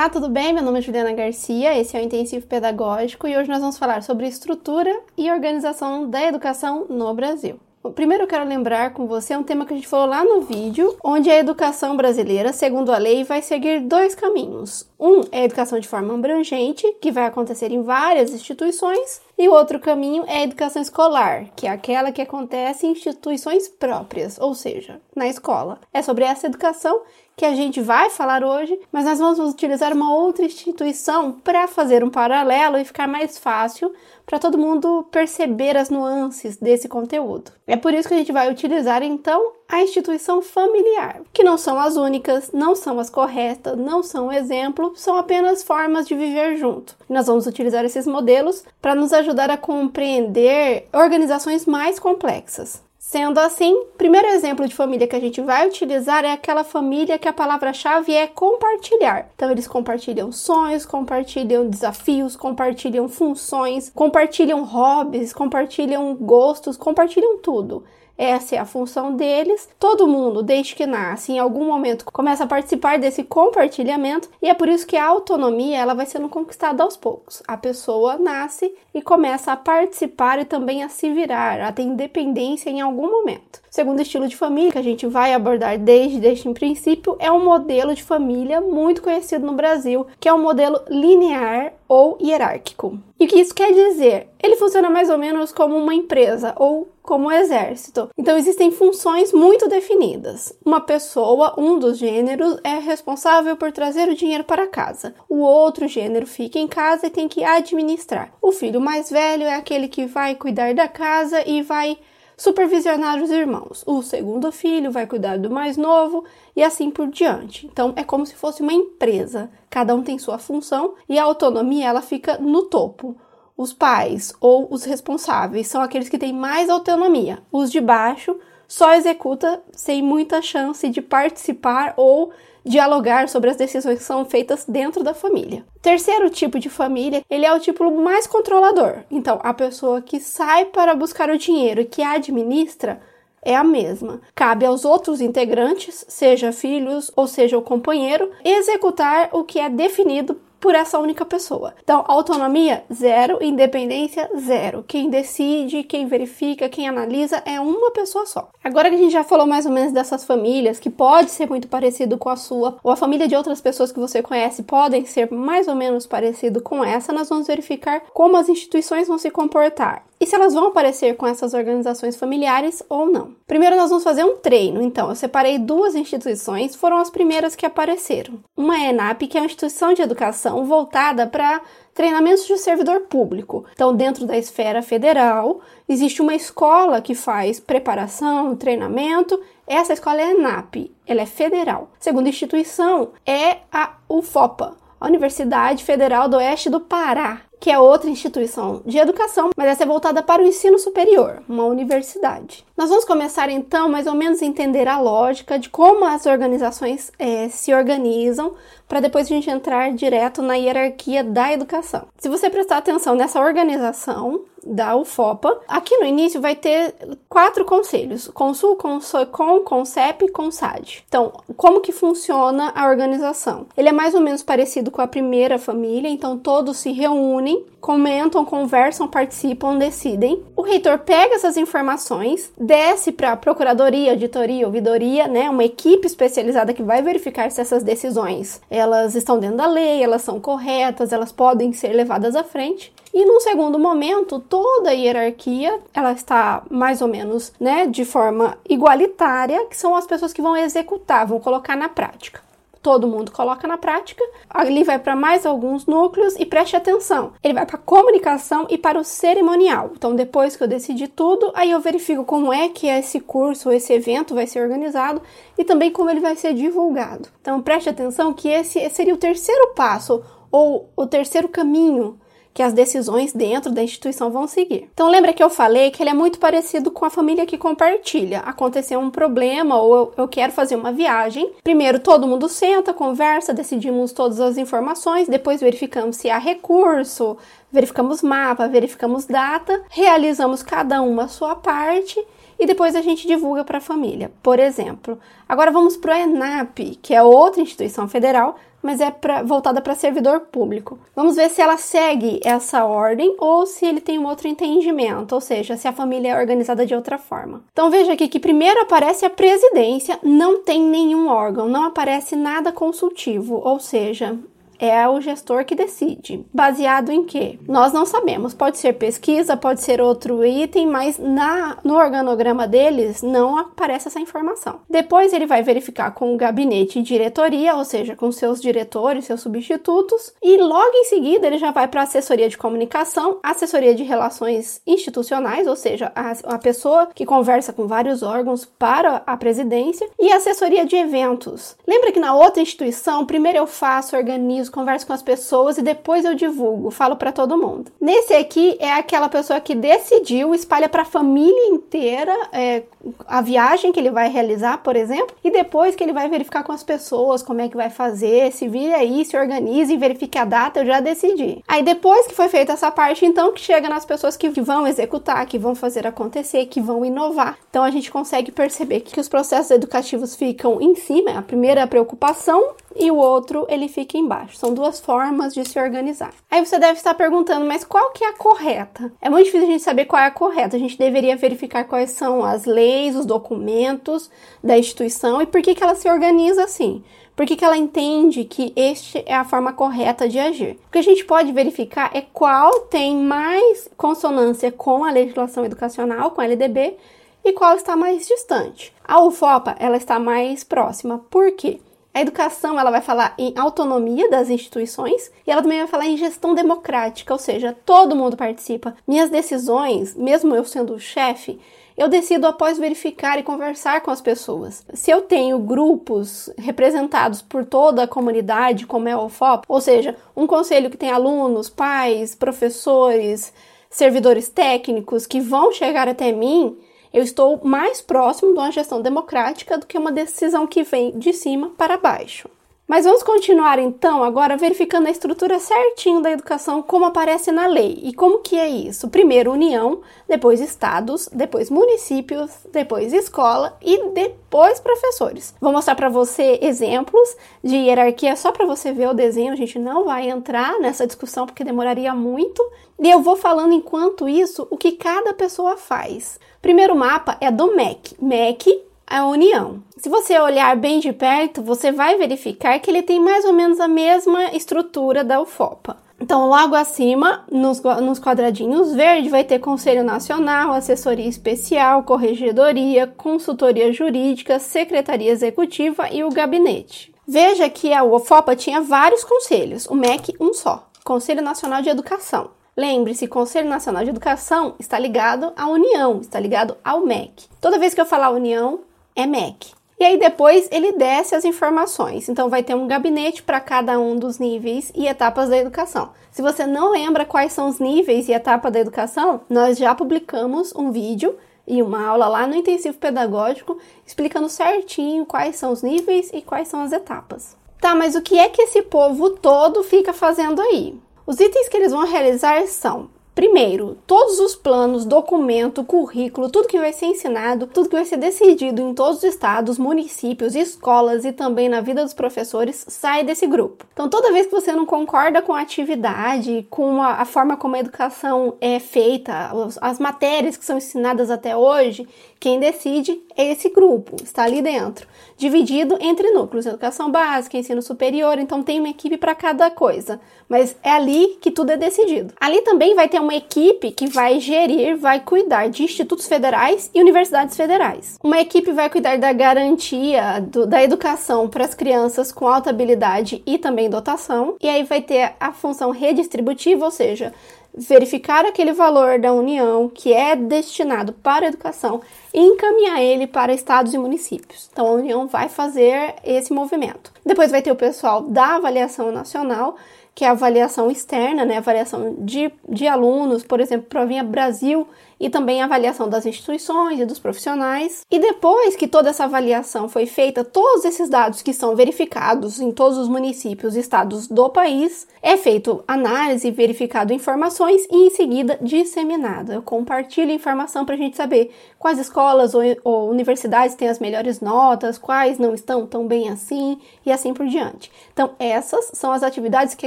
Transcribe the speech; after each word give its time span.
Olá, 0.00 0.08
tudo 0.08 0.30
bem? 0.30 0.54
Meu 0.54 0.62
nome 0.62 0.78
é 0.78 0.80
Juliana 0.80 1.12
Garcia, 1.12 1.78
esse 1.78 1.94
é 1.94 2.00
o 2.00 2.02
Intensivo 2.02 2.46
Pedagógico 2.46 3.28
e 3.28 3.36
hoje 3.36 3.50
nós 3.50 3.60
vamos 3.60 3.76
falar 3.76 4.02
sobre 4.02 4.26
estrutura 4.26 4.98
e 5.14 5.30
organização 5.30 6.08
da 6.08 6.24
educação 6.24 6.86
no 6.88 7.12
Brasil. 7.12 7.60
Primeiro 7.94 8.24
eu 8.24 8.28
quero 8.28 8.46
lembrar 8.46 8.94
com 8.94 9.06
você 9.06 9.36
um 9.36 9.42
tema 9.42 9.66
que 9.66 9.74
a 9.74 9.76
gente 9.76 9.88
falou 9.88 10.06
lá 10.06 10.24
no 10.24 10.40
vídeo, 10.42 10.96
onde 11.04 11.30
a 11.30 11.38
educação 11.38 11.96
brasileira, 11.96 12.52
segundo 12.52 12.92
a 12.92 12.98
lei, 12.98 13.24
vai 13.24 13.42
seguir 13.42 13.80
dois 13.80 14.14
caminhos. 14.14 14.86
Um 14.98 15.22
é 15.32 15.40
a 15.40 15.44
educação 15.44 15.78
de 15.78 15.88
forma 15.88 16.14
abrangente, 16.14 16.86
que 17.00 17.10
vai 17.10 17.24
acontecer 17.24 17.72
em 17.72 17.82
várias 17.82 18.32
instituições, 18.32 19.22
e 19.38 19.48
o 19.48 19.52
outro 19.52 19.80
caminho 19.80 20.24
é 20.26 20.38
a 20.38 20.44
educação 20.44 20.82
escolar, 20.82 21.46
que 21.56 21.66
é 21.66 21.70
aquela 21.70 22.12
que 22.12 22.20
acontece 22.20 22.86
em 22.86 22.92
instituições 22.92 23.66
próprias, 23.68 24.38
ou 24.38 24.54
seja, 24.54 25.00
na 25.16 25.26
escola. 25.26 25.78
É 25.92 26.02
sobre 26.02 26.24
essa 26.24 26.46
educação 26.46 27.00
que 27.40 27.46
a 27.46 27.54
gente 27.54 27.80
vai 27.80 28.10
falar 28.10 28.44
hoje, 28.44 28.78
mas 28.92 29.06
nós 29.06 29.18
vamos 29.18 29.38
utilizar 29.38 29.94
uma 29.94 30.14
outra 30.14 30.44
instituição 30.44 31.32
para 31.32 31.66
fazer 31.66 32.04
um 32.04 32.10
paralelo 32.10 32.76
e 32.76 32.84
ficar 32.84 33.08
mais 33.08 33.38
fácil 33.38 33.90
para 34.26 34.38
todo 34.38 34.58
mundo 34.58 35.08
perceber 35.10 35.74
as 35.74 35.88
nuances 35.88 36.58
desse 36.58 36.86
conteúdo. 36.86 37.50
É 37.66 37.78
por 37.78 37.94
isso 37.94 38.08
que 38.08 38.12
a 38.12 38.18
gente 38.18 38.30
vai 38.30 38.50
utilizar 38.50 39.02
então 39.02 39.52
a 39.66 39.80
instituição 39.80 40.42
familiar, 40.42 41.22
que 41.32 41.42
não 41.42 41.56
são 41.56 41.80
as 41.80 41.96
únicas, 41.96 42.52
não 42.52 42.76
são 42.76 43.00
as 43.00 43.08
corretas, 43.08 43.74
não 43.74 44.02
são 44.02 44.30
exemplo, 44.30 44.92
são 44.94 45.16
apenas 45.16 45.62
formas 45.62 46.06
de 46.06 46.14
viver 46.14 46.58
junto. 46.58 46.94
Nós 47.08 47.26
vamos 47.26 47.46
utilizar 47.46 47.86
esses 47.86 48.06
modelos 48.06 48.64
para 48.82 48.94
nos 48.94 49.14
ajudar 49.14 49.50
a 49.50 49.56
compreender 49.56 50.88
organizações 50.92 51.64
mais 51.64 51.98
complexas. 51.98 52.82
Sendo 53.10 53.40
assim, 53.40 53.86
primeiro 53.98 54.28
exemplo 54.28 54.68
de 54.68 54.72
família 54.72 55.08
que 55.08 55.16
a 55.16 55.20
gente 55.20 55.40
vai 55.40 55.66
utilizar 55.66 56.24
é 56.24 56.30
aquela 56.30 56.62
família 56.62 57.18
que 57.18 57.26
a 57.26 57.32
palavra-chave 57.32 58.14
é 58.14 58.28
compartilhar. 58.28 59.28
Então, 59.34 59.50
eles 59.50 59.66
compartilham 59.66 60.30
sonhos, 60.30 60.86
compartilham 60.86 61.68
desafios, 61.68 62.36
compartilham 62.36 63.08
funções, 63.08 63.90
compartilham 63.90 64.62
hobbies, 64.62 65.32
compartilham 65.32 66.14
gostos, 66.14 66.76
compartilham 66.76 67.38
tudo. 67.38 67.82
Essa 68.20 68.56
é 68.56 68.58
a 68.58 68.66
função 68.66 69.16
deles. 69.16 69.66
Todo 69.78 70.06
mundo, 70.06 70.42
desde 70.42 70.74
que 70.74 70.84
nasce, 70.84 71.32
em 71.32 71.38
algum 71.38 71.64
momento 71.64 72.04
começa 72.04 72.44
a 72.44 72.46
participar 72.46 72.98
desse 72.98 73.24
compartilhamento 73.24 74.28
e 74.42 74.50
é 74.50 74.52
por 74.52 74.68
isso 74.68 74.86
que 74.86 74.94
a 74.94 75.06
autonomia 75.06 75.78
ela 75.78 75.94
vai 75.94 76.04
sendo 76.04 76.28
conquistada 76.28 76.82
aos 76.82 76.98
poucos. 76.98 77.42
A 77.48 77.56
pessoa 77.56 78.18
nasce 78.18 78.74
e 78.92 79.00
começa 79.00 79.52
a 79.52 79.56
participar 79.56 80.38
e 80.38 80.44
também 80.44 80.82
a 80.82 80.90
se 80.90 81.10
virar, 81.10 81.62
a 81.62 81.72
ter 81.72 81.84
independência 81.84 82.68
em 82.68 82.82
algum 82.82 83.10
momento. 83.10 83.62
O 83.70 83.72
segundo 83.72 84.02
estilo 84.02 84.26
de 84.26 84.36
família 84.36 84.72
que 84.72 84.78
a 84.78 84.82
gente 84.82 85.06
vai 85.06 85.32
abordar 85.32 85.78
desde 85.78 86.26
este 86.26 86.52
princípio 86.52 87.14
é 87.20 87.30
um 87.30 87.44
modelo 87.44 87.94
de 87.94 88.02
família 88.02 88.60
muito 88.60 89.00
conhecido 89.00 89.46
no 89.46 89.52
Brasil, 89.52 90.08
que 90.18 90.28
é 90.28 90.34
um 90.34 90.42
modelo 90.42 90.80
linear 90.88 91.74
ou 91.88 92.18
hierárquico. 92.20 92.98
E 93.18 93.26
o 93.26 93.28
que 93.28 93.38
isso 93.38 93.54
quer 93.54 93.72
dizer? 93.72 94.28
Ele 94.42 94.56
funciona 94.56 94.90
mais 94.90 95.08
ou 95.08 95.16
menos 95.16 95.52
como 95.52 95.76
uma 95.76 95.94
empresa 95.94 96.52
ou 96.56 96.88
como 97.00 97.28
o 97.28 97.32
exército. 97.32 98.10
Então 98.18 98.36
existem 98.36 98.72
funções 98.72 99.32
muito 99.32 99.68
definidas. 99.68 100.52
Uma 100.66 100.80
pessoa, 100.80 101.54
um 101.56 101.78
dos 101.78 101.96
gêneros, 101.96 102.58
é 102.64 102.74
responsável 102.80 103.56
por 103.56 103.70
trazer 103.70 104.08
o 104.08 104.16
dinheiro 104.16 104.42
para 104.42 104.66
casa. 104.66 105.14
O 105.28 105.42
outro 105.42 105.86
gênero 105.86 106.26
fica 106.26 106.58
em 106.58 106.66
casa 106.66 107.06
e 107.06 107.10
tem 107.10 107.28
que 107.28 107.44
administrar. 107.44 108.32
O 108.42 108.50
filho 108.50 108.80
mais 108.80 109.10
velho 109.10 109.44
é 109.44 109.54
aquele 109.54 109.86
que 109.86 110.06
vai 110.06 110.34
cuidar 110.34 110.74
da 110.74 110.88
casa 110.88 111.48
e 111.48 111.62
vai 111.62 111.96
supervisionar 112.40 113.22
os 113.22 113.30
irmãos. 113.30 113.84
O 113.86 114.00
segundo 114.00 114.50
filho 114.50 114.90
vai 114.90 115.06
cuidar 115.06 115.36
do 115.36 115.50
mais 115.50 115.76
novo 115.76 116.24
e 116.56 116.62
assim 116.62 116.90
por 116.90 117.06
diante. 117.08 117.66
Então 117.66 117.92
é 117.96 118.02
como 118.02 118.24
se 118.24 118.34
fosse 118.34 118.62
uma 118.62 118.72
empresa. 118.72 119.50
Cada 119.68 119.94
um 119.94 120.02
tem 120.02 120.18
sua 120.18 120.38
função 120.38 120.94
e 121.06 121.18
a 121.18 121.24
autonomia 121.24 121.88
ela 121.88 122.00
fica 122.00 122.38
no 122.38 122.62
topo. 122.62 123.14
Os 123.54 123.74
pais 123.74 124.32
ou 124.40 124.66
os 124.70 124.84
responsáveis 124.84 125.66
são 125.66 125.82
aqueles 125.82 126.08
que 126.08 126.16
têm 126.16 126.32
mais 126.32 126.70
autonomia. 126.70 127.42
Os 127.52 127.70
de 127.70 127.78
baixo 127.78 128.34
só 128.66 128.94
executa 128.94 129.62
sem 129.72 130.02
muita 130.02 130.40
chance 130.40 130.88
de 130.88 131.02
participar 131.02 131.92
ou 131.94 132.32
dialogar 132.64 133.28
sobre 133.28 133.50
as 133.50 133.56
decisões 133.56 133.98
que 133.98 134.04
são 134.04 134.24
feitas 134.24 134.64
dentro 134.66 135.02
da 135.02 135.14
família. 135.14 135.64
Terceiro 135.82 136.30
tipo 136.30 136.58
de 136.58 136.68
família, 136.68 137.22
ele 137.28 137.46
é 137.46 137.52
o 137.52 137.60
tipo 137.60 137.90
mais 137.90 138.26
controlador. 138.26 139.04
Então, 139.10 139.40
a 139.42 139.54
pessoa 139.54 140.02
que 140.02 140.20
sai 140.20 140.66
para 140.66 140.94
buscar 140.94 141.30
o 141.30 141.38
dinheiro 141.38 141.80
e 141.80 141.86
que 141.86 142.02
administra 142.02 143.00
é 143.42 143.56
a 143.56 143.64
mesma. 143.64 144.20
Cabe 144.34 144.66
aos 144.66 144.84
outros 144.84 145.20
integrantes, 145.20 146.04
seja 146.08 146.52
filhos 146.52 147.10
ou 147.16 147.26
seja 147.26 147.56
o 147.56 147.62
companheiro, 147.62 148.30
executar 148.44 149.30
o 149.32 149.44
que 149.44 149.58
é 149.58 149.68
definido 149.68 150.40
por 150.60 150.74
essa 150.74 150.98
única 150.98 151.24
pessoa. 151.24 151.74
Então, 151.82 152.04
autonomia 152.06 152.84
zero, 152.92 153.42
independência 153.42 154.30
zero. 154.38 154.84
Quem 154.86 155.08
decide, 155.08 155.82
quem 155.82 156.06
verifica, 156.06 156.68
quem 156.68 156.88
analisa 156.88 157.42
é 157.46 157.58
uma 157.60 157.90
pessoa 157.90 158.26
só. 158.26 158.50
Agora 158.62 158.90
que 158.90 158.96
a 158.96 158.98
gente 158.98 159.12
já 159.12 159.24
falou 159.24 159.46
mais 159.46 159.66
ou 159.66 159.72
menos 159.72 159.92
dessas 159.92 160.24
famílias, 160.24 160.78
que 160.78 160.90
pode 160.90 161.30
ser 161.30 161.48
muito 161.48 161.66
parecido 161.66 162.18
com 162.18 162.28
a 162.28 162.36
sua, 162.36 162.78
ou 162.82 162.92
a 162.92 162.96
família 162.96 163.26
de 163.26 163.34
outras 163.34 163.60
pessoas 163.60 163.90
que 163.90 163.98
você 163.98 164.22
conhece 164.22 164.62
podem 164.62 165.06
ser 165.06 165.32
mais 165.32 165.66
ou 165.66 165.74
menos 165.74 166.06
parecido 166.06 166.60
com 166.60 166.84
essa, 166.84 167.12
nós 167.12 167.28
vamos 167.28 167.46
verificar 167.46 168.02
como 168.12 168.36
as 168.36 168.48
instituições 168.48 169.08
vão 169.08 169.18
se 169.18 169.30
comportar 169.30 170.09
e 170.20 170.26
se 170.26 170.34
elas 170.34 170.52
vão 170.52 170.68
aparecer 170.68 171.16
com 171.16 171.26
essas 171.26 171.54
organizações 171.54 172.14
familiares 172.14 172.82
ou 172.90 173.06
não. 173.06 173.34
Primeiro 173.46 173.74
nós 173.74 173.88
vamos 173.88 174.04
fazer 174.04 174.22
um 174.22 174.36
treino, 174.36 174.82
então 174.82 175.08
eu 175.08 175.14
separei 175.14 175.58
duas 175.58 175.94
instituições, 175.94 176.76
foram 176.76 176.98
as 176.98 177.08
primeiras 177.08 177.56
que 177.56 177.64
apareceram. 177.64 178.38
Uma 178.54 178.76
é 178.76 178.88
a 178.88 178.90
ENAP, 178.90 179.26
que 179.26 179.38
é 179.38 179.40
uma 179.40 179.46
instituição 179.46 179.94
de 179.94 180.02
educação 180.02 180.64
voltada 180.66 181.26
para 181.26 181.62
treinamentos 181.94 182.46
de 182.46 182.56
servidor 182.58 183.00
público. 183.02 183.64
Então, 183.72 183.94
dentro 183.94 184.26
da 184.26 184.36
esfera 184.36 184.82
federal, 184.82 185.60
existe 185.88 186.20
uma 186.20 186.34
escola 186.34 187.00
que 187.00 187.14
faz 187.14 187.58
preparação, 187.58 188.54
treinamento. 188.56 189.40
Essa 189.66 189.92
escola 189.92 190.20
é 190.20 190.24
a 190.24 190.30
ENAP, 190.32 190.90
ela 191.06 191.22
é 191.22 191.26
federal. 191.26 191.90
Segunda 191.98 192.28
instituição 192.28 193.10
é 193.26 193.58
a 193.72 193.96
UFOPA, 194.08 194.76
a 195.00 195.06
Universidade 195.06 195.82
Federal 195.84 196.28
do 196.28 196.36
Oeste 196.36 196.68
do 196.68 196.80
Pará 196.80 197.42
que 197.60 197.70
é 197.70 197.78
outra 197.78 198.08
instituição 198.08 198.80
de 198.86 198.96
educação, 198.96 199.50
mas 199.54 199.68
essa 199.68 199.82
é 199.82 199.86
voltada 199.86 200.22
para 200.22 200.42
o 200.42 200.46
ensino 200.46 200.78
superior, 200.78 201.42
uma 201.46 201.64
universidade. 201.64 202.64
Nós 202.74 202.88
vamos 202.88 203.04
começar 203.04 203.50
então 203.50 203.86
mais 203.86 204.06
ou 204.06 204.14
menos 204.14 204.40
a 204.40 204.46
entender 204.46 204.88
a 204.88 204.98
lógica 204.98 205.58
de 205.58 205.68
como 205.68 206.06
as 206.06 206.24
organizações 206.24 207.12
é, 207.18 207.50
se 207.50 207.74
organizam, 207.74 208.54
para 208.88 209.00
depois 209.00 209.26
a 209.26 209.28
gente 209.28 209.50
entrar 209.50 209.92
direto 209.92 210.40
na 210.40 210.54
hierarquia 210.54 211.22
da 211.22 211.52
educação. 211.52 212.06
Se 212.18 212.30
você 212.30 212.48
prestar 212.48 212.78
atenção 212.78 213.14
nessa 213.14 213.38
organização, 213.38 214.40
da 214.64 214.96
UFOPA. 214.96 215.60
Aqui 215.66 215.96
no 215.98 216.06
início 216.06 216.40
vai 216.40 216.54
ter 216.54 216.94
quatro 217.28 217.64
conselhos: 217.64 218.28
Consul, 218.28 218.76
Consocom, 218.76 219.60
Concep 219.60 220.24
e 220.24 220.28
Consad. 220.30 220.98
Então, 221.08 221.32
como 221.56 221.80
que 221.80 221.92
funciona 221.92 222.72
a 222.74 222.88
organização? 222.88 223.66
Ele 223.76 223.88
é 223.88 223.92
mais 223.92 224.14
ou 224.14 224.20
menos 224.20 224.42
parecido 224.42 224.90
com 224.90 225.00
a 225.00 225.06
primeira 225.06 225.58
família, 225.58 226.08
então 226.08 226.38
todos 226.38 226.78
se 226.78 226.92
reúnem, 226.92 227.64
comentam, 227.80 228.44
conversam, 228.44 229.08
participam, 229.08 229.76
decidem. 229.76 230.42
O 230.54 230.62
reitor 230.62 230.98
pega 230.98 231.34
essas 231.34 231.56
informações, 231.56 232.52
desce 232.58 233.12
para 233.12 233.32
a 233.32 233.36
procuradoria, 233.36 234.12
auditoria, 234.12 234.66
ouvidoria, 234.66 235.26
né, 235.26 235.48
uma 235.48 235.64
equipe 235.64 236.06
especializada 236.06 236.74
que 236.74 236.82
vai 236.82 237.02
verificar 237.02 237.50
se 237.50 237.60
essas 237.60 237.82
decisões 237.82 238.60
elas 238.70 239.14
estão 239.14 239.38
dentro 239.38 239.56
da 239.56 239.66
lei, 239.66 240.02
elas 240.02 240.22
são 240.22 240.40
corretas, 240.40 241.12
elas 241.12 241.32
podem 241.32 241.72
ser 241.72 241.92
levadas 241.92 242.36
à 242.36 242.44
frente. 242.44 242.92
E 243.12 243.24
num 243.24 243.40
segundo 243.40 243.78
momento, 243.78 244.38
toda 244.38 244.90
a 244.90 244.92
hierarquia, 244.92 245.80
ela 245.92 246.12
está 246.12 246.62
mais 246.70 247.02
ou 247.02 247.08
menos, 247.08 247.52
né, 247.58 247.86
de 247.86 248.04
forma 248.04 248.56
igualitária, 248.68 249.66
que 249.66 249.76
são 249.76 249.96
as 249.96 250.06
pessoas 250.06 250.32
que 250.32 250.40
vão 250.40 250.56
executar, 250.56 251.26
vão 251.26 251.40
colocar 251.40 251.76
na 251.76 251.88
prática. 251.88 252.40
Todo 252.82 253.08
mundo 253.08 253.30
coloca 253.30 253.68
na 253.68 253.76
prática, 253.76 254.24
ali 254.48 254.82
vai 254.84 254.98
para 254.98 255.14
mais 255.14 255.44
alguns 255.44 255.84
núcleos 255.84 256.34
e 256.38 256.46
preste 256.46 256.74
atenção. 256.74 257.32
Ele 257.44 257.52
vai 257.52 257.66
para 257.66 257.76
comunicação 257.76 258.66
e 258.70 258.78
para 258.78 258.98
o 258.98 259.04
cerimonial. 259.04 259.90
Então, 259.94 260.14
depois 260.14 260.56
que 260.56 260.62
eu 260.62 260.68
decidi 260.68 261.06
tudo, 261.06 261.52
aí 261.54 261.72
eu 261.72 261.80
verifico 261.80 262.24
como 262.24 262.50
é 262.50 262.70
que 262.70 262.86
esse 262.86 263.20
curso, 263.20 263.70
esse 263.70 263.92
evento 263.92 264.34
vai 264.34 264.46
ser 264.46 264.62
organizado 264.62 265.20
e 265.58 265.64
também 265.64 265.90
como 265.90 266.08
ele 266.08 266.20
vai 266.20 266.36
ser 266.36 266.54
divulgado. 266.54 267.28
Então, 267.42 267.60
preste 267.60 267.90
atenção 267.90 268.32
que 268.32 268.48
esse 268.48 268.88
seria 268.88 269.12
o 269.12 269.18
terceiro 269.18 269.74
passo 269.74 270.22
ou 270.50 270.88
o 270.96 271.06
terceiro 271.06 271.50
caminho 271.50 272.18
que 272.52 272.62
as 272.62 272.72
decisões 272.72 273.32
dentro 273.32 273.72
da 273.72 273.82
instituição 273.82 274.30
vão 274.30 274.46
seguir. 274.46 274.88
Então 274.92 275.08
lembra 275.08 275.32
que 275.32 275.42
eu 275.42 275.50
falei 275.50 275.90
que 275.90 276.02
ele 276.02 276.10
é 276.10 276.14
muito 276.14 276.38
parecido 276.38 276.90
com 276.90 277.04
a 277.04 277.10
família 277.10 277.46
que 277.46 277.56
compartilha. 277.56 278.40
Aconteceu 278.40 278.98
um 278.98 279.10
problema 279.10 279.80
ou 279.80 280.12
eu, 280.16 280.28
quero 280.28 280.52
fazer 280.52 280.76
uma 280.76 280.92
viagem. 280.92 281.50
Primeiro 281.62 282.00
todo 282.00 282.26
mundo 282.26 282.48
senta, 282.48 282.92
conversa, 282.92 283.54
decidimos 283.54 284.12
todas 284.12 284.40
as 284.40 284.56
informações, 284.58 285.28
depois 285.28 285.60
verificamos 285.60 286.16
se 286.16 286.28
há 286.28 286.38
recurso, 286.38 287.36
verificamos 287.70 288.22
mapa, 288.22 288.68
verificamos 288.68 289.26
data, 289.26 289.82
realizamos 289.88 290.62
cada 290.62 291.00
uma 291.02 291.24
a 291.24 291.28
sua 291.28 291.54
parte 291.54 292.20
e 292.60 292.66
depois 292.66 292.94
a 292.94 293.00
gente 293.00 293.26
divulga 293.26 293.64
para 293.64 293.78
a 293.78 293.80
família, 293.80 294.30
por 294.42 294.58
exemplo. 294.58 295.18
Agora 295.48 295.70
vamos 295.70 295.96
para 295.96 296.14
o 296.14 296.18
ENAP, 296.18 296.98
que 297.02 297.14
é 297.14 297.22
outra 297.22 297.62
instituição 297.62 298.06
federal, 298.06 298.56
mas 298.82 299.00
é 299.00 299.10
pra, 299.10 299.42
voltada 299.42 299.80
para 299.80 299.94
servidor 299.94 300.40
público. 300.40 300.98
Vamos 301.14 301.36
ver 301.36 301.50
se 301.50 301.60
ela 301.60 301.76
segue 301.76 302.40
essa 302.44 302.84
ordem 302.84 303.34
ou 303.38 303.66
se 303.66 303.84
ele 303.84 304.00
tem 304.00 304.18
um 304.18 304.26
outro 304.26 304.48
entendimento, 304.48 305.34
ou 305.34 305.40
seja, 305.40 305.76
se 305.76 305.86
a 305.88 305.92
família 305.92 306.32
é 306.32 306.38
organizada 306.38 306.86
de 306.86 306.94
outra 306.94 307.18
forma. 307.18 307.62
Então 307.72 307.90
veja 307.90 308.12
aqui 308.12 308.28
que 308.28 308.40
primeiro 308.40 308.80
aparece 308.80 309.24
a 309.24 309.30
presidência, 309.30 310.18
não 310.22 310.62
tem 310.62 310.82
nenhum 310.82 311.28
órgão, 311.28 311.68
não 311.68 311.84
aparece 311.84 312.36
nada 312.36 312.72
consultivo, 312.72 313.60
ou 313.62 313.78
seja, 313.78 314.38
é 314.80 315.06
o 315.06 315.20
gestor 315.20 315.64
que 315.64 315.74
decide. 315.74 316.44
Baseado 316.52 317.10
em 317.10 317.24
quê? 317.24 317.58
Nós 317.68 317.92
não 317.92 318.06
sabemos. 318.06 318.54
Pode 318.54 318.78
ser 318.78 318.94
pesquisa, 318.94 319.56
pode 319.56 319.82
ser 319.82 320.00
outro 320.00 320.44
item, 320.44 320.86
mas 320.86 321.18
na, 321.18 321.78
no 321.84 321.94
organograma 321.94 322.66
deles 322.66 323.22
não 323.22 323.58
aparece 323.58 324.08
essa 324.08 324.18
informação. 324.18 324.80
Depois 324.88 325.32
ele 325.32 325.46
vai 325.46 325.62
verificar 325.62 326.12
com 326.12 326.34
o 326.34 326.36
gabinete 326.36 326.98
e 326.98 327.02
diretoria, 327.02 327.76
ou 327.76 327.84
seja, 327.84 328.16
com 328.16 328.32
seus 328.32 328.60
diretores, 328.60 329.26
seus 329.26 329.42
substitutos, 329.42 330.32
e 330.42 330.56
logo 330.56 330.92
em 330.94 331.04
seguida 331.04 331.46
ele 331.46 331.58
já 331.58 331.70
vai 331.70 331.86
para 331.86 332.02
assessoria 332.02 332.48
de 332.48 332.56
comunicação, 332.56 333.38
assessoria 333.42 333.94
de 333.94 334.02
relações 334.02 334.80
institucionais, 334.86 335.66
ou 335.66 335.76
seja, 335.76 336.10
a, 336.14 336.54
a 336.54 336.58
pessoa 336.58 337.08
que 337.14 337.26
conversa 337.26 337.72
com 337.72 337.86
vários 337.86 338.22
órgãos 338.22 338.64
para 338.64 339.22
a 339.26 339.36
presidência, 339.36 340.08
e 340.18 340.32
assessoria 340.32 340.86
de 340.86 340.96
eventos. 340.96 341.76
Lembra 341.86 342.12
que 342.12 342.20
na 342.20 342.34
outra 342.34 342.62
instituição, 342.62 343.26
primeiro 343.26 343.58
eu 343.58 343.66
faço, 343.66 344.16
organizo, 344.16 344.69
converso 344.70 345.06
com 345.06 345.12
as 345.12 345.22
pessoas 345.22 345.78
e 345.78 345.82
depois 345.82 346.24
eu 346.24 346.34
divulgo, 346.34 346.90
falo 346.90 347.16
para 347.16 347.32
todo 347.32 347.56
mundo. 347.56 347.90
Nesse 348.00 348.34
aqui 348.34 348.76
é 348.78 348.92
aquela 348.92 349.28
pessoa 349.28 349.60
que 349.60 349.74
decidiu, 349.74 350.54
espalha 350.54 350.88
para 350.88 351.02
a 351.02 351.06
família 351.06 351.66
inteira 351.68 352.34
é, 352.52 352.82
a 353.26 353.40
viagem 353.40 353.92
que 353.92 354.00
ele 354.00 354.10
vai 354.10 354.28
realizar, 354.28 354.78
por 354.78 354.96
exemplo, 354.96 355.34
e 355.42 355.50
depois 355.50 355.94
que 355.94 356.04
ele 356.04 356.12
vai 356.12 356.28
verificar 356.28 356.62
com 356.62 356.72
as 356.72 356.82
pessoas 356.82 357.42
como 357.42 357.60
é 357.60 357.68
que 357.68 357.76
vai 357.76 357.90
fazer, 357.90 358.52
se 358.52 358.68
vira 358.68 358.96
aí, 358.96 359.24
se 359.24 359.36
organize 359.36 359.92
e 359.92 359.96
verifique 359.96 360.38
a 360.38 360.44
data, 360.44 360.80
eu 360.80 360.86
já 360.86 361.00
decidi. 361.00 361.62
Aí 361.66 361.82
depois 361.82 362.26
que 362.26 362.34
foi 362.34 362.48
feita 362.48 362.72
essa 362.72 362.90
parte, 362.90 363.24
então 363.24 363.52
que 363.52 363.60
chega 363.60 363.88
nas 363.88 364.04
pessoas 364.04 364.36
que 364.36 364.48
vão 364.60 364.86
executar, 364.86 365.44
que 365.46 365.58
vão 365.58 365.74
fazer 365.74 366.06
acontecer, 366.06 366.66
que 366.66 366.80
vão 366.80 367.04
inovar. 367.04 367.58
Então 367.70 367.82
a 367.82 367.90
gente 367.90 368.10
consegue 368.10 368.52
perceber 368.52 369.00
que 369.00 369.18
os 369.18 369.28
processos 369.28 369.70
educativos 369.70 370.34
ficam 370.34 370.80
em 370.80 370.94
cima, 370.94 371.38
a 371.38 371.42
primeira 371.42 371.86
preocupação 371.86 372.74
e 372.96 373.10
o 373.10 373.16
outro 373.16 373.66
ele 373.68 373.88
fica 373.88 374.18
embaixo. 374.18 374.56
São 374.56 374.74
duas 374.74 375.00
formas 375.00 375.54
de 375.54 375.64
se 375.68 375.78
organizar. 375.78 376.32
Aí 376.50 376.64
você 376.64 376.78
deve 376.78 376.94
estar 376.94 377.14
perguntando, 377.14 377.66
mas 377.66 377.84
qual 377.84 378.10
que 378.12 378.24
é 378.24 378.28
a 378.28 378.36
correta? 378.36 379.12
É 379.20 379.28
muito 379.28 379.46
difícil 379.46 379.68
a 379.68 379.70
gente 379.70 379.82
saber 379.82 380.06
qual 380.06 380.22
é 380.22 380.26
a 380.26 380.30
correta. 380.30 380.76
A 380.76 380.80
gente 380.80 380.98
deveria 380.98 381.36
verificar 381.36 381.84
quais 381.84 382.10
são 382.10 382.44
as 382.44 382.64
leis, 382.64 383.16
os 383.16 383.26
documentos 383.26 384.30
da 384.62 384.78
instituição 384.78 385.40
e 385.40 385.46
por 385.46 385.62
que, 385.62 385.74
que 385.74 385.82
ela 385.82 385.94
se 385.94 386.08
organiza 386.08 386.64
assim. 386.64 387.02
Por 387.40 387.46
que, 387.46 387.56
que 387.56 387.64
ela 387.64 387.76
entende 387.76 388.44
que 388.44 388.70
este 388.76 389.22
é 389.24 389.34
a 389.34 389.44
forma 389.44 389.72
correta 389.72 390.28
de 390.28 390.38
agir? 390.38 390.78
O 390.88 390.92
que 390.92 390.98
a 390.98 391.02
gente 391.02 391.24
pode 391.24 391.52
verificar 391.52 392.10
é 392.12 392.20
qual 392.20 392.80
tem 392.80 393.16
mais 393.16 393.88
consonância 393.96 394.70
com 394.70 395.04
a 395.04 395.10
legislação 395.10 395.64
educacional, 395.64 396.32
com 396.32 396.42
a 396.42 396.44
LDB, 396.44 396.98
e 397.42 397.52
qual 397.52 397.74
está 397.74 397.96
mais 397.96 398.26
distante. 398.26 398.92
A 399.02 399.22
UFOPA, 399.22 399.74
ela 399.78 399.96
está 399.96 400.18
mais 400.18 400.62
próxima. 400.62 401.24
Por 401.30 401.52
quê? 401.52 401.80
A 402.12 402.20
educação 402.20 402.78
ela 402.78 402.90
vai 402.90 403.00
falar 403.00 403.34
em 403.38 403.54
autonomia 403.56 404.28
das 404.28 404.50
instituições 404.50 405.30
e 405.46 405.50
ela 405.50 405.62
também 405.62 405.78
vai 405.78 405.86
falar 405.86 406.06
em 406.06 406.16
gestão 406.16 406.54
democrática, 406.54 407.32
ou 407.32 407.38
seja, 407.38 407.76
todo 407.86 408.16
mundo 408.16 408.36
participa. 408.36 408.96
Minhas 409.06 409.30
decisões, 409.30 410.16
mesmo 410.16 410.54
eu 410.54 410.64
sendo 410.64 410.94
o 410.94 410.98
chefe, 410.98 411.60
eu 411.96 412.08
decido 412.08 412.46
após 412.46 412.78
verificar 412.78 413.38
e 413.38 413.44
conversar 413.44 414.00
com 414.00 414.10
as 414.10 414.20
pessoas. 414.20 414.84
Se 414.92 415.10
eu 415.10 415.22
tenho 415.22 415.58
grupos 415.58 416.50
representados 416.58 417.42
por 417.42 417.64
toda 417.64 418.02
a 418.02 418.08
comunidade, 418.08 418.86
como 418.86 419.08
é 419.08 419.16
o 419.16 419.28
FOP, 419.28 419.66
ou 419.68 419.80
seja, 419.80 420.16
um 420.34 420.46
conselho 420.46 420.90
que 420.90 420.96
tem 420.96 421.10
alunos, 421.10 421.70
pais, 421.70 422.34
professores, 422.34 423.52
servidores 423.88 424.48
técnicos 424.48 425.26
que 425.26 425.40
vão 425.40 425.72
chegar 425.72 426.08
até 426.08 426.32
mim, 426.32 426.76
eu 427.12 427.22
estou 427.22 427.60
mais 427.64 428.00
próximo 428.00 428.52
de 428.52 428.58
uma 428.58 428.70
gestão 428.70 429.02
democrática 429.02 429.76
do 429.76 429.86
que 429.86 429.98
uma 429.98 430.12
decisão 430.12 430.66
que 430.66 430.82
vem 430.82 431.18
de 431.18 431.32
cima 431.32 431.70
para 431.70 431.96
baixo. 431.96 432.48
Mas 432.90 433.04
vamos 433.04 433.22
continuar 433.22 433.78
então 433.78 434.24
agora 434.24 434.56
verificando 434.56 435.06
a 435.06 435.12
estrutura 435.12 435.60
certinho 435.60 436.20
da 436.20 436.32
educação 436.32 436.82
como 436.82 437.04
aparece 437.04 437.52
na 437.52 437.68
lei. 437.68 438.00
E 438.02 438.12
como 438.12 438.40
que 438.40 438.58
é 438.58 438.68
isso? 438.68 439.08
Primeiro 439.08 439.52
União, 439.52 440.00
depois 440.28 440.60
estados, 440.60 441.28
depois 441.32 441.70
municípios, 441.70 442.50
depois 442.72 443.12
escola 443.12 443.78
e 443.80 444.08
depois 444.08 444.80
professores. 444.80 445.54
Vou 445.60 445.70
mostrar 445.70 445.94
para 445.94 446.08
você 446.08 446.58
exemplos 446.60 447.36
de 447.62 447.76
hierarquia 447.76 448.34
só 448.34 448.50
para 448.50 448.66
você 448.66 448.90
ver 448.90 449.06
o 449.06 449.14
desenho. 449.14 449.52
A 449.52 449.56
gente 449.56 449.78
não 449.78 450.04
vai 450.04 450.28
entrar 450.28 450.80
nessa 450.80 451.06
discussão 451.06 451.46
porque 451.46 451.62
demoraria 451.62 452.12
muito. 452.12 452.60
E 452.98 453.08
eu 453.08 453.22
vou 453.22 453.36
falando 453.36 453.72
enquanto 453.72 454.28
isso 454.28 454.66
o 454.68 454.76
que 454.76 454.90
cada 454.90 455.32
pessoa 455.32 455.76
faz. 455.76 456.40
Primeiro 456.60 456.96
mapa 456.96 457.36
é 457.40 457.52
do 457.52 457.72
MEC. 457.72 458.16
MEC 458.20 458.89
a 459.10 459.26
união. 459.26 459.82
Se 459.96 460.08
você 460.08 460.38
olhar 460.38 460.74
bem 460.76 461.00
de 461.00 461.12
perto, 461.12 461.60
você 461.60 461.90
vai 461.90 462.16
verificar 462.16 462.78
que 462.78 462.88
ele 462.88 463.02
tem 463.02 463.18
mais 463.18 463.44
ou 463.44 463.52
menos 463.52 463.80
a 463.80 463.88
mesma 463.88 464.54
estrutura 464.54 465.24
da 465.24 465.40
UFOPA. 465.40 465.96
Então, 466.20 466.48
logo 466.48 466.76
acima, 466.76 467.44
nos, 467.50 467.82
nos 467.82 468.20
quadradinhos 468.20 468.94
verde, 468.94 469.28
vai 469.28 469.42
ter 469.42 469.58
Conselho 469.58 470.04
Nacional, 470.04 470.72
Assessoria 470.72 471.26
Especial, 471.26 472.04
Corregedoria, 472.04 473.06
Consultoria 473.06 473.92
Jurídica, 473.92 474.58
Secretaria 474.58 475.32
Executiva 475.32 476.08
e 476.12 476.22
o 476.22 476.30
Gabinete. 476.30 477.12
Veja 477.26 477.68
que 477.68 477.92
a 477.92 478.04
UFOPA 478.04 478.54
tinha 478.54 478.80
vários 478.80 479.24
conselhos, 479.24 479.86
o 479.86 479.94
MEC 479.94 480.36
um 480.38 480.52
só, 480.52 480.88
Conselho 481.02 481.42
Nacional 481.42 481.82
de 481.82 481.88
Educação. 481.88 482.50
Lembre-se, 482.76 483.26
Conselho 483.26 483.68
Nacional 483.68 484.04
de 484.04 484.10
Educação 484.10 484.74
está 484.78 484.98
ligado 484.98 485.52
à 485.56 485.66
União, 485.66 486.20
está 486.20 486.38
ligado 486.38 486.76
ao 486.84 487.04
MEC. 487.04 487.46
Toda 487.60 487.78
vez 487.78 487.92
que 487.92 488.00
eu 488.00 488.06
falar 488.06 488.30
União, 488.30 488.80
é 489.14 489.26
MEC. 489.26 489.72
E 490.00 490.04
aí 490.04 490.18
depois 490.18 490.66
ele 490.72 490.92
desce 490.92 491.34
as 491.34 491.44
informações. 491.44 492.26
Então 492.28 492.48
vai 492.48 492.62
ter 492.62 492.74
um 492.74 492.88
gabinete 492.88 493.42
para 493.42 493.60
cada 493.60 494.00
um 494.00 494.16
dos 494.16 494.38
níveis 494.38 494.90
e 494.94 495.06
etapas 495.06 495.50
da 495.50 495.58
educação. 495.58 496.12
Se 496.30 496.40
você 496.40 496.66
não 496.66 496.92
lembra 496.92 497.26
quais 497.26 497.52
são 497.52 497.68
os 497.68 497.78
níveis 497.78 498.26
e 498.26 498.32
etapas 498.32 498.72
da 498.72 498.80
educação, 498.80 499.42
nós 499.50 499.76
já 499.76 499.94
publicamos 499.94 500.74
um 500.74 500.90
vídeo 500.90 501.36
e 501.66 501.82
uma 501.82 502.06
aula 502.06 502.28
lá 502.28 502.46
no 502.46 502.54
intensivo 502.54 502.96
pedagógico 502.96 503.78
explicando 504.06 504.48
certinho 504.48 505.26
quais 505.26 505.56
são 505.56 505.70
os 505.70 505.82
níveis 505.82 506.30
e 506.32 506.40
quais 506.40 506.68
são 506.68 506.80
as 506.80 506.92
etapas. 506.92 507.54
Tá, 507.78 507.94
mas 507.94 508.14
o 508.14 508.22
que 508.22 508.38
é 508.38 508.48
que 508.48 508.62
esse 508.62 508.80
povo 508.80 509.30
todo 509.30 509.82
fica 509.82 510.14
fazendo 510.14 510.62
aí? 510.62 510.98
Os 511.26 511.38
itens 511.38 511.68
que 511.68 511.76
eles 511.76 511.92
vão 511.92 512.06
realizar 512.06 512.66
são 512.66 513.10
Primeiro, 513.40 513.96
todos 514.06 514.38
os 514.38 514.54
planos, 514.54 515.06
documento, 515.06 515.82
currículo, 515.82 516.50
tudo 516.50 516.68
que 516.68 516.78
vai 516.78 516.92
ser 516.92 517.06
ensinado, 517.06 517.66
tudo 517.66 517.88
que 517.88 517.96
vai 517.96 518.04
ser 518.04 518.18
decidido 518.18 518.82
em 518.82 518.92
todos 518.92 519.16
os 519.16 519.24
estados, 519.24 519.78
municípios, 519.78 520.54
escolas 520.54 521.24
e 521.24 521.32
também 521.32 521.66
na 521.66 521.80
vida 521.80 522.02
dos 522.02 522.12
professores 522.12 522.84
sai 522.86 523.24
desse 523.24 523.46
grupo. 523.46 523.86
Então, 523.94 524.10
toda 524.10 524.30
vez 524.30 524.46
que 524.46 524.52
você 524.52 524.72
não 524.72 524.84
concorda 524.84 525.40
com 525.40 525.54
a 525.54 525.62
atividade, 525.62 526.66
com 526.68 527.00
a, 527.02 527.12
a 527.12 527.24
forma 527.24 527.56
como 527.56 527.76
a 527.76 527.80
educação 527.80 528.58
é 528.60 528.78
feita, 528.78 529.50
as 529.80 529.98
matérias 529.98 530.58
que 530.58 530.64
são 530.66 530.76
ensinadas 530.76 531.30
até 531.30 531.56
hoje, 531.56 532.06
quem 532.38 532.60
decide 532.60 533.22
esse 533.46 533.70
grupo, 533.70 534.16
está 534.22 534.42
ali 534.42 534.60
dentro, 534.60 535.06
dividido 535.38 535.96
entre 536.00 536.30
núcleos, 536.30 536.66
educação 536.66 537.10
básica, 537.10 537.56
ensino 537.56 537.80
superior, 537.80 538.38
então 538.38 538.62
tem 538.62 538.78
uma 538.78 538.90
equipe 538.90 539.16
para 539.16 539.34
cada 539.34 539.70
coisa, 539.70 540.20
mas 540.46 540.76
é 540.82 540.90
ali 540.90 541.38
que 541.40 541.50
tudo 541.50 541.70
é 541.70 541.76
decidido. 541.78 542.34
Ali 542.38 542.60
também 542.60 542.94
vai 542.94 543.08
ter 543.08 543.18
uma 543.18 543.30
uma 543.30 543.36
equipe 543.36 543.92
que 543.92 544.08
vai 544.08 544.40
gerir, 544.40 544.96
vai 544.96 545.20
cuidar 545.20 545.68
de 545.68 545.84
institutos 545.84 546.26
federais 546.26 546.90
e 546.92 547.00
universidades 547.00 547.56
federais. 547.56 548.18
Uma 548.20 548.40
equipe 548.40 548.72
vai 548.72 548.90
cuidar 548.90 549.16
da 549.18 549.32
garantia 549.32 550.40
do, 550.40 550.66
da 550.66 550.82
educação 550.82 551.48
para 551.48 551.64
as 551.64 551.74
crianças 551.74 552.32
com 552.32 552.48
alta 552.48 552.70
habilidade 552.70 553.40
e 553.46 553.56
também 553.56 553.88
dotação. 553.88 554.56
E 554.60 554.68
aí 554.68 554.82
vai 554.82 555.00
ter 555.00 555.34
a 555.38 555.52
função 555.52 555.92
redistributiva, 555.92 556.84
ou 556.84 556.90
seja, 556.90 557.32
verificar 557.74 558.44
aquele 558.44 558.72
valor 558.72 559.18
da 559.18 559.32
União 559.32 559.88
que 559.88 560.12
é 560.12 560.34
destinado 560.34 561.12
para 561.12 561.46
a 561.46 561.48
educação 561.48 562.00
e 562.34 562.40
encaminhar 562.40 563.00
ele 563.00 563.26
para 563.26 563.52
estados 563.52 563.94
e 563.94 563.98
municípios. 563.98 564.68
Então 564.72 564.86
a 564.86 564.92
União 564.92 565.26
vai 565.26 565.48
fazer 565.48 566.14
esse 566.24 566.52
movimento. 566.52 567.12
Depois 567.24 567.50
vai 567.50 567.62
ter 567.62 567.72
o 567.72 567.76
pessoal 567.76 568.22
da 568.22 568.56
avaliação 568.56 569.12
nacional 569.12 569.76
que 570.14 570.24
é 570.24 570.28
a 570.28 570.32
avaliação 570.32 570.90
externa, 570.90 571.44
né, 571.44 571.56
avaliação 571.58 572.16
de, 572.18 572.52
de 572.68 572.86
alunos, 572.86 573.42
por 573.42 573.60
exemplo, 573.60 573.86
Provinha 573.88 574.22
Brasil, 574.22 574.86
e 575.20 575.28
também 575.28 575.60
a 575.60 575.66
avaliação 575.66 576.08
das 576.08 576.24
instituições 576.24 576.98
e 576.98 577.04
dos 577.04 577.18
profissionais. 577.18 578.06
E 578.10 578.18
depois 578.18 578.74
que 578.74 578.88
toda 578.88 579.10
essa 579.10 579.24
avaliação 579.24 579.86
foi 579.86 580.06
feita, 580.06 580.42
todos 580.42 580.86
esses 580.86 581.10
dados 581.10 581.42
que 581.42 581.52
são 581.52 581.76
verificados 581.76 582.58
em 582.58 582.72
todos 582.72 582.96
os 582.96 583.06
municípios 583.06 583.76
e 583.76 583.80
estados 583.80 584.26
do 584.26 584.48
país, 584.48 585.06
é 585.22 585.36
feito 585.36 585.84
análise, 585.86 586.50
verificado 586.50 587.12
informações 587.12 587.86
e 587.90 588.06
em 588.06 588.10
seguida 588.10 588.58
disseminada. 588.62 589.52
Eu 589.52 589.62
compartilho 589.62 590.30
informação 590.30 590.86
para 590.86 590.94
a 590.94 590.98
gente 590.98 591.18
saber 591.18 591.54
quais 591.78 591.98
escolas 591.98 592.54
ou, 592.54 592.62
ou, 592.82 593.10
universidades 593.10 593.74
têm 593.74 593.88
as 593.88 593.98
melhores 593.98 594.40
notas, 594.40 594.96
quais 594.96 595.38
não 595.38 595.52
estão 595.52 595.86
tão 595.86 596.06
bem 596.06 596.30
assim 596.30 596.80
e 597.04 597.12
assim 597.12 597.34
por 597.34 597.46
diante. 597.46 597.92
Então, 598.12 598.30
essas 598.38 598.90
são 598.94 599.12
as 599.12 599.22
atividades 599.22 599.74
que 599.74 599.86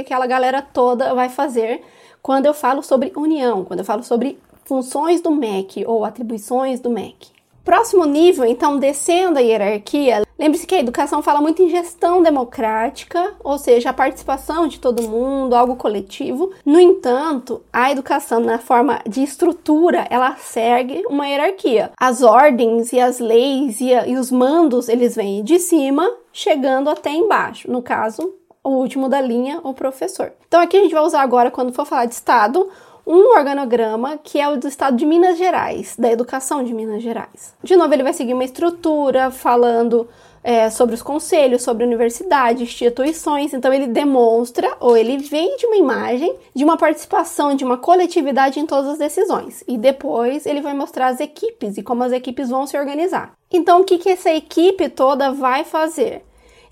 aquela 0.00 0.26
galera 0.26 0.62
toda 0.62 1.12
vai 1.12 1.28
fazer 1.28 1.82
quando 2.22 2.46
eu 2.46 2.54
falo 2.54 2.82
sobre 2.82 3.12
união, 3.16 3.64
quando 3.64 3.80
eu 3.80 3.84
falo 3.84 4.02
sobre 4.02 4.38
funções 4.64 5.20
do 5.20 5.30
MEC 5.30 5.84
ou 5.86 6.04
atribuições 6.04 6.80
do 6.80 6.90
MEC. 6.90 7.34
Próximo 7.64 8.04
nível, 8.04 8.44
então, 8.44 8.78
descendo 8.78 9.38
a 9.38 9.42
hierarquia, 9.42 10.22
lembre-se 10.38 10.66
que 10.66 10.74
a 10.74 10.80
educação 10.80 11.22
fala 11.22 11.40
muito 11.40 11.62
em 11.62 11.70
gestão 11.70 12.22
democrática, 12.22 13.32
ou 13.42 13.56
seja, 13.56 13.88
a 13.88 13.94
participação 13.94 14.68
de 14.68 14.78
todo 14.78 15.08
mundo, 15.08 15.56
algo 15.56 15.74
coletivo. 15.74 16.52
No 16.62 16.78
entanto, 16.78 17.62
a 17.72 17.90
educação, 17.90 18.38
na 18.38 18.58
forma 18.58 19.00
de 19.08 19.22
estrutura, 19.22 20.06
ela 20.10 20.36
segue 20.36 21.06
uma 21.08 21.26
hierarquia. 21.26 21.90
As 21.98 22.22
ordens 22.22 22.92
e 22.92 23.00
as 23.00 23.18
leis 23.18 23.80
e, 23.80 23.92
e 23.92 24.14
os 24.18 24.30
mandos, 24.30 24.90
eles 24.90 25.16
vêm 25.16 25.42
de 25.42 25.58
cima, 25.58 26.06
chegando 26.30 26.90
até 26.90 27.12
embaixo. 27.14 27.70
No 27.70 27.80
caso, 27.80 28.34
o 28.62 28.72
último 28.72 29.08
da 29.08 29.22
linha, 29.22 29.60
o 29.64 29.72
professor. 29.72 30.34
Então, 30.46 30.60
aqui 30.60 30.76
a 30.76 30.82
gente 30.82 30.94
vai 30.94 31.02
usar 31.02 31.22
agora, 31.22 31.50
quando 31.50 31.72
for 31.72 31.86
falar 31.86 32.04
de 32.04 32.14
Estado, 32.14 32.68
um 33.06 33.36
organograma 33.36 34.18
que 34.22 34.40
é 34.40 34.48
o 34.48 34.56
do 34.56 34.68
estado 34.68 34.96
de 34.96 35.04
Minas 35.04 35.36
Gerais, 35.36 35.94
da 35.98 36.10
educação 36.10 36.64
de 36.64 36.72
Minas 36.72 37.02
Gerais. 37.02 37.54
De 37.62 37.76
novo, 37.76 37.92
ele 37.92 38.02
vai 38.02 38.12
seguir 38.12 38.34
uma 38.34 38.44
estrutura 38.44 39.30
falando 39.30 40.08
é, 40.42 40.68
sobre 40.68 40.94
os 40.94 41.02
conselhos, 41.02 41.62
sobre 41.62 41.84
a 41.84 41.86
universidade, 41.86 42.62
instituições. 42.62 43.54
Então, 43.54 43.72
ele 43.72 43.86
demonstra 43.86 44.76
ou 44.78 44.96
ele 44.96 45.16
vende 45.18 45.66
uma 45.66 45.76
imagem 45.76 46.34
de 46.54 46.64
uma 46.64 46.76
participação 46.76 47.54
de 47.54 47.64
uma 47.64 47.78
coletividade 47.78 48.60
em 48.60 48.66
todas 48.66 48.90
as 48.90 48.98
decisões. 48.98 49.64
E 49.66 49.78
depois 49.78 50.44
ele 50.44 50.60
vai 50.60 50.74
mostrar 50.74 51.08
as 51.08 51.20
equipes 51.20 51.78
e 51.78 51.82
como 51.82 52.04
as 52.04 52.12
equipes 52.12 52.50
vão 52.50 52.66
se 52.66 52.76
organizar. 52.78 53.32
Então, 53.50 53.80
o 53.80 53.84
que, 53.84 53.98
que 53.98 54.10
essa 54.10 54.30
equipe 54.30 54.88
toda 54.88 55.32
vai 55.32 55.64
fazer? 55.64 56.22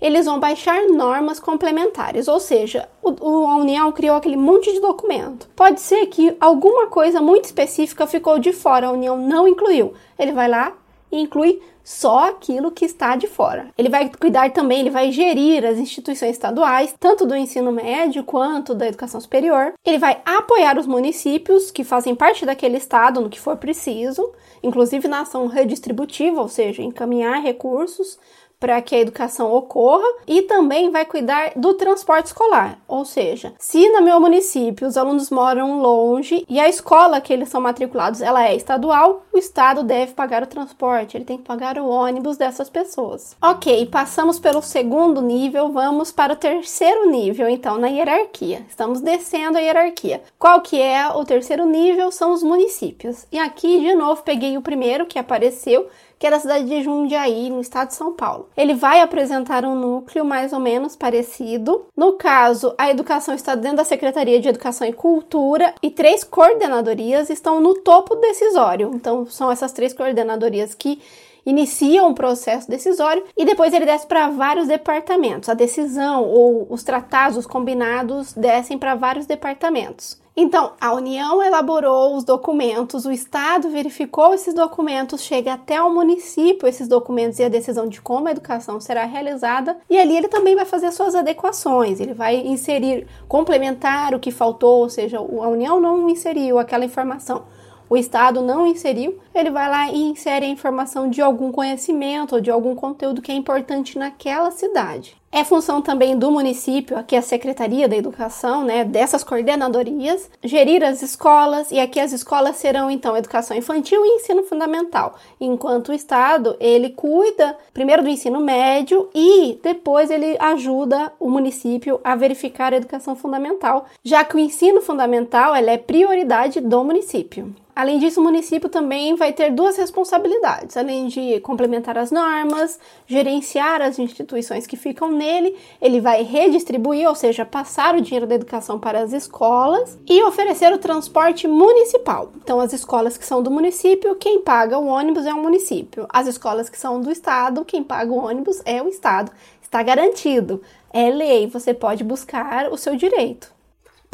Eles 0.03 0.25
vão 0.25 0.37
baixar 0.37 0.85
normas 0.89 1.39
complementares, 1.39 2.27
ou 2.27 2.37
seja, 2.37 2.89
o, 3.01 3.47
a 3.47 3.55
União 3.55 3.89
criou 3.93 4.17
aquele 4.17 4.35
monte 4.35 4.73
de 4.73 4.81
documento. 4.81 5.47
Pode 5.55 5.79
ser 5.79 6.07
que 6.07 6.35
alguma 6.41 6.87
coisa 6.87 7.21
muito 7.21 7.45
específica 7.45 8.05
ficou 8.05 8.37
de 8.37 8.51
fora, 8.51 8.87
a 8.87 8.91
União 8.91 9.17
não 9.17 9.47
incluiu. 9.47 9.93
Ele 10.19 10.33
vai 10.33 10.49
lá 10.49 10.73
e 11.09 11.21
inclui 11.21 11.61
só 11.83 12.29
aquilo 12.29 12.71
que 12.71 12.83
está 12.83 13.15
de 13.15 13.27
fora. 13.27 13.67
Ele 13.77 13.87
vai 13.87 14.09
cuidar 14.09 14.51
também, 14.51 14.81
ele 14.81 14.89
vai 14.89 15.09
gerir 15.11 15.65
as 15.65 15.77
instituições 15.77 16.31
estaduais, 16.31 16.93
tanto 16.99 17.25
do 17.25 17.35
ensino 17.35 17.71
médio 17.71 18.23
quanto 18.23 18.73
da 18.75 18.87
educação 18.87 19.21
superior. 19.21 19.73
Ele 19.85 19.97
vai 19.97 20.21
apoiar 20.25 20.77
os 20.77 20.87
municípios 20.87 21.71
que 21.71 21.83
fazem 21.83 22.13
parte 22.13 22.45
daquele 22.45 22.77
estado 22.77 23.21
no 23.21 23.29
que 23.29 23.39
for 23.39 23.55
preciso, 23.55 24.33
inclusive 24.61 25.07
na 25.07 25.21
ação 25.21 25.47
redistributiva, 25.47 26.41
ou 26.41 26.47
seja, 26.47 26.81
encaminhar 26.81 27.41
recursos 27.41 28.17
para 28.63 28.81
que 28.81 28.95
a 28.95 28.99
educação 28.99 29.53
ocorra 29.53 30.07
e 30.25 30.43
também 30.43 30.89
vai 30.89 31.03
cuidar 31.03 31.51
do 31.53 31.73
transporte 31.73 32.27
escolar. 32.27 32.79
Ou 32.87 33.03
seja, 33.03 33.53
se 33.59 33.89
no 33.89 34.01
meu 34.01 34.21
município 34.21 34.87
os 34.87 34.95
alunos 34.95 35.29
moram 35.29 35.81
longe 35.81 36.45
e 36.47 36.61
a 36.61 36.69
escola 36.69 37.19
que 37.19 37.33
eles 37.33 37.49
são 37.49 37.59
matriculados 37.59 38.21
ela 38.21 38.47
é 38.47 38.55
estadual, 38.55 39.25
o 39.33 39.37
estado 39.37 39.83
deve 39.83 40.13
pagar 40.13 40.43
o 40.43 40.47
transporte, 40.47 41.17
ele 41.17 41.25
tem 41.25 41.37
que 41.37 41.43
pagar 41.43 41.77
o 41.77 41.89
ônibus 41.89 42.37
dessas 42.37 42.69
pessoas. 42.69 43.35
Ok, 43.41 43.85
passamos 43.87 44.39
pelo 44.39 44.61
segundo 44.61 45.21
nível, 45.21 45.69
vamos 45.69 46.13
para 46.13 46.31
o 46.31 46.37
terceiro 46.37 47.09
nível, 47.09 47.49
então 47.49 47.77
na 47.77 47.87
hierarquia. 47.87 48.65
Estamos 48.69 49.01
descendo 49.01 49.57
a 49.57 49.61
hierarquia. 49.61 50.23
Qual 50.39 50.61
que 50.61 50.81
é 50.81 51.05
o 51.09 51.25
terceiro 51.25 51.65
nível? 51.65 52.13
São 52.13 52.31
os 52.31 52.41
municípios. 52.41 53.27
E 53.29 53.37
aqui 53.37 53.81
de 53.81 53.93
novo 53.93 54.23
peguei 54.23 54.55
o 54.55 54.61
primeiro 54.61 55.05
que 55.05 55.19
apareceu, 55.19 55.89
que 56.17 56.27
é 56.27 56.31
da 56.31 56.39
cidade 56.39 56.65
de 56.65 56.81
Jundiaí, 56.81 57.49
no 57.49 57.59
estado 57.59 57.89
de 57.89 57.95
São 57.95 58.13
Paulo. 58.13 58.49
Ele 58.55 58.73
vai 58.73 59.01
apresentar 59.01 59.65
um 59.65 59.75
núcleo 59.75 60.23
mais 60.23 60.53
ou 60.53 60.59
menos 60.59 60.95
parecido. 60.95 61.85
No 61.95 62.13
caso, 62.13 62.73
a 62.77 62.89
educação 62.89 63.33
está 63.33 63.55
dentro 63.55 63.77
da 63.77 63.83
Secretaria 63.83 64.39
de 64.39 64.47
Educação 64.47 64.87
e 64.87 64.93
Cultura 64.93 65.73
e 65.81 65.89
três 65.89 66.23
coordenadorias 66.23 67.29
estão 67.29 67.59
no 67.59 67.75
topo 67.75 68.15
decisório. 68.15 68.91
Então, 68.93 69.25
são 69.25 69.51
essas 69.51 69.71
três 69.71 69.93
coordenadorias 69.93 70.73
que 70.73 71.01
iniciam 71.45 72.09
o 72.09 72.15
processo 72.15 72.69
decisório 72.69 73.23
e 73.37 73.45
depois 73.45 73.73
ele 73.73 73.85
desce 73.85 74.07
para 74.07 74.29
vários 74.29 74.67
departamentos. 74.67 75.49
A 75.49 75.53
decisão 75.53 76.23
ou 76.23 76.67
os 76.69 76.83
tratados, 76.83 77.37
os 77.37 77.47
combinados 77.47 78.33
descem 78.33 78.77
para 78.77 78.95
vários 78.95 79.25
departamentos. 79.25 80.21
Então, 80.35 80.71
a 80.81 80.91
União 80.91 81.43
elaborou 81.43 82.15
os 82.15 82.23
documentos, 82.23 83.05
o 83.05 83.11
Estado 83.11 83.69
verificou 83.69 84.33
esses 84.33 84.55
documentos, 84.55 85.21
chega 85.21 85.53
até 85.53 85.79
o 85.79 85.93
município 85.93 86.67
esses 86.67 86.87
documentos 86.87 87.37
e 87.37 87.43
a 87.43 87.49
decisão 87.49 87.87
de 87.87 88.01
como 88.01 88.27
a 88.27 88.31
educação 88.31 88.79
será 88.79 89.05
realizada, 89.05 89.77
e 89.87 89.99
ali 89.99 90.17
ele 90.17 90.27
também 90.27 90.55
vai 90.55 90.65
fazer 90.65 90.91
suas 90.91 91.13
adequações, 91.13 91.99
ele 91.99 92.15
vai 92.15 92.37
inserir, 92.37 93.05
complementar 93.27 94.15
o 94.15 94.19
que 94.19 94.31
faltou, 94.31 94.79
ou 94.79 94.89
seja, 94.89 95.19
a 95.19 95.21
União 95.21 95.79
não 95.79 96.09
inseriu 96.09 96.57
aquela 96.57 96.83
informação 96.83 97.43
o 97.89 97.97
Estado 97.97 98.41
não 98.41 98.67
inseriu, 98.67 99.19
ele 99.33 99.49
vai 99.49 99.69
lá 99.69 99.89
e 99.89 100.01
insere 100.01 100.45
a 100.45 100.49
informação 100.49 101.09
de 101.09 101.21
algum 101.21 101.51
conhecimento 101.51 102.35
ou 102.35 102.41
de 102.41 102.51
algum 102.51 102.75
conteúdo 102.75 103.21
que 103.21 103.31
é 103.31 103.35
importante 103.35 103.97
naquela 103.97 104.51
cidade. 104.51 105.22
É 105.35 105.43
função 105.43 105.81
também 105.81 106.15
do 106.15 106.29
município, 106.29 106.95
aqui 106.95 107.15
a 107.15 107.21
Secretaria 107.23 107.87
da 107.87 107.95
Educação, 107.95 108.63
né, 108.63 108.83
dessas 108.83 109.23
coordenadorias, 109.23 110.29
gerir 110.43 110.83
as 110.83 111.01
escolas, 111.01 111.71
e 111.71 111.79
aqui 111.79 111.99
as 111.99 112.13
escolas 112.13 112.57
serão 112.57 112.91
então 112.91 113.17
educação 113.17 113.57
infantil 113.57 114.05
e 114.05 114.09
ensino 114.09 114.43
fundamental, 114.43 115.15
enquanto 115.41 115.89
o 115.89 115.93
Estado, 115.93 116.55
ele 116.59 116.91
cuida 116.91 117.57
primeiro 117.73 118.03
do 118.03 118.09
ensino 118.09 118.39
médio 118.39 119.09
e 119.11 119.57
depois 119.63 120.11
ele 120.11 120.37
ajuda 120.39 121.11
o 121.19 121.31
município 121.31 121.99
a 122.03 122.15
verificar 122.15 122.71
a 122.71 122.77
educação 122.77 123.15
fundamental, 123.15 123.87
já 124.03 124.23
que 124.23 124.35
o 124.35 124.39
ensino 124.39 124.81
fundamental 124.81 125.55
é 125.55 125.77
prioridade 125.79 126.61
do 126.61 126.83
município. 126.83 127.55
Além 127.75 127.97
disso, 127.97 128.21
o 128.21 128.23
município 128.23 128.69
também 128.69 129.15
vai 129.15 129.33
ter 129.33 129.49
duas 129.49 129.77
responsabilidades, 129.77 130.77
além 130.77 131.07
de 131.07 131.39
complementar 131.39 131.97
as 131.97 132.11
normas, 132.11 132.79
gerenciar 133.07 133.81
as 133.81 133.97
instituições 133.97 134.67
que 134.67 134.77
ficam 134.77 135.09
nele, 135.23 135.55
ele 135.81 136.01
vai 136.01 136.21
redistribuir, 136.23 137.07
ou 137.07 137.15
seja, 137.15 137.45
passar 137.45 137.95
o 137.95 138.01
dinheiro 138.01 138.27
da 138.27 138.35
educação 138.35 138.77
para 138.77 138.99
as 138.99 139.13
escolas 139.13 139.97
e 140.05 140.21
oferecer 140.23 140.73
o 140.73 140.77
transporte 140.77 141.47
municipal. 141.47 142.31
Então, 142.35 142.59
as 142.59 142.73
escolas 142.73 143.17
que 143.17 143.25
são 143.25 143.41
do 143.41 143.49
município, 143.49 144.15
quem 144.15 144.41
paga 144.41 144.77
o 144.77 144.87
ônibus 144.87 145.25
é 145.25 145.33
o 145.33 145.41
município. 145.41 146.05
As 146.09 146.27
escolas 146.27 146.69
que 146.69 146.79
são 146.79 146.99
do 146.99 147.09
estado, 147.09 147.63
quem 147.63 147.81
paga 147.81 148.11
o 148.11 148.25
ônibus 148.25 148.61
é 148.65 148.81
o 148.81 148.89
estado. 148.89 149.31
Está 149.61 149.81
garantido. 149.81 150.61
É 150.91 151.09
lei, 151.09 151.47
você 151.47 151.73
pode 151.73 152.03
buscar 152.03 152.71
o 152.71 152.77
seu 152.77 152.95
direito. 152.95 153.51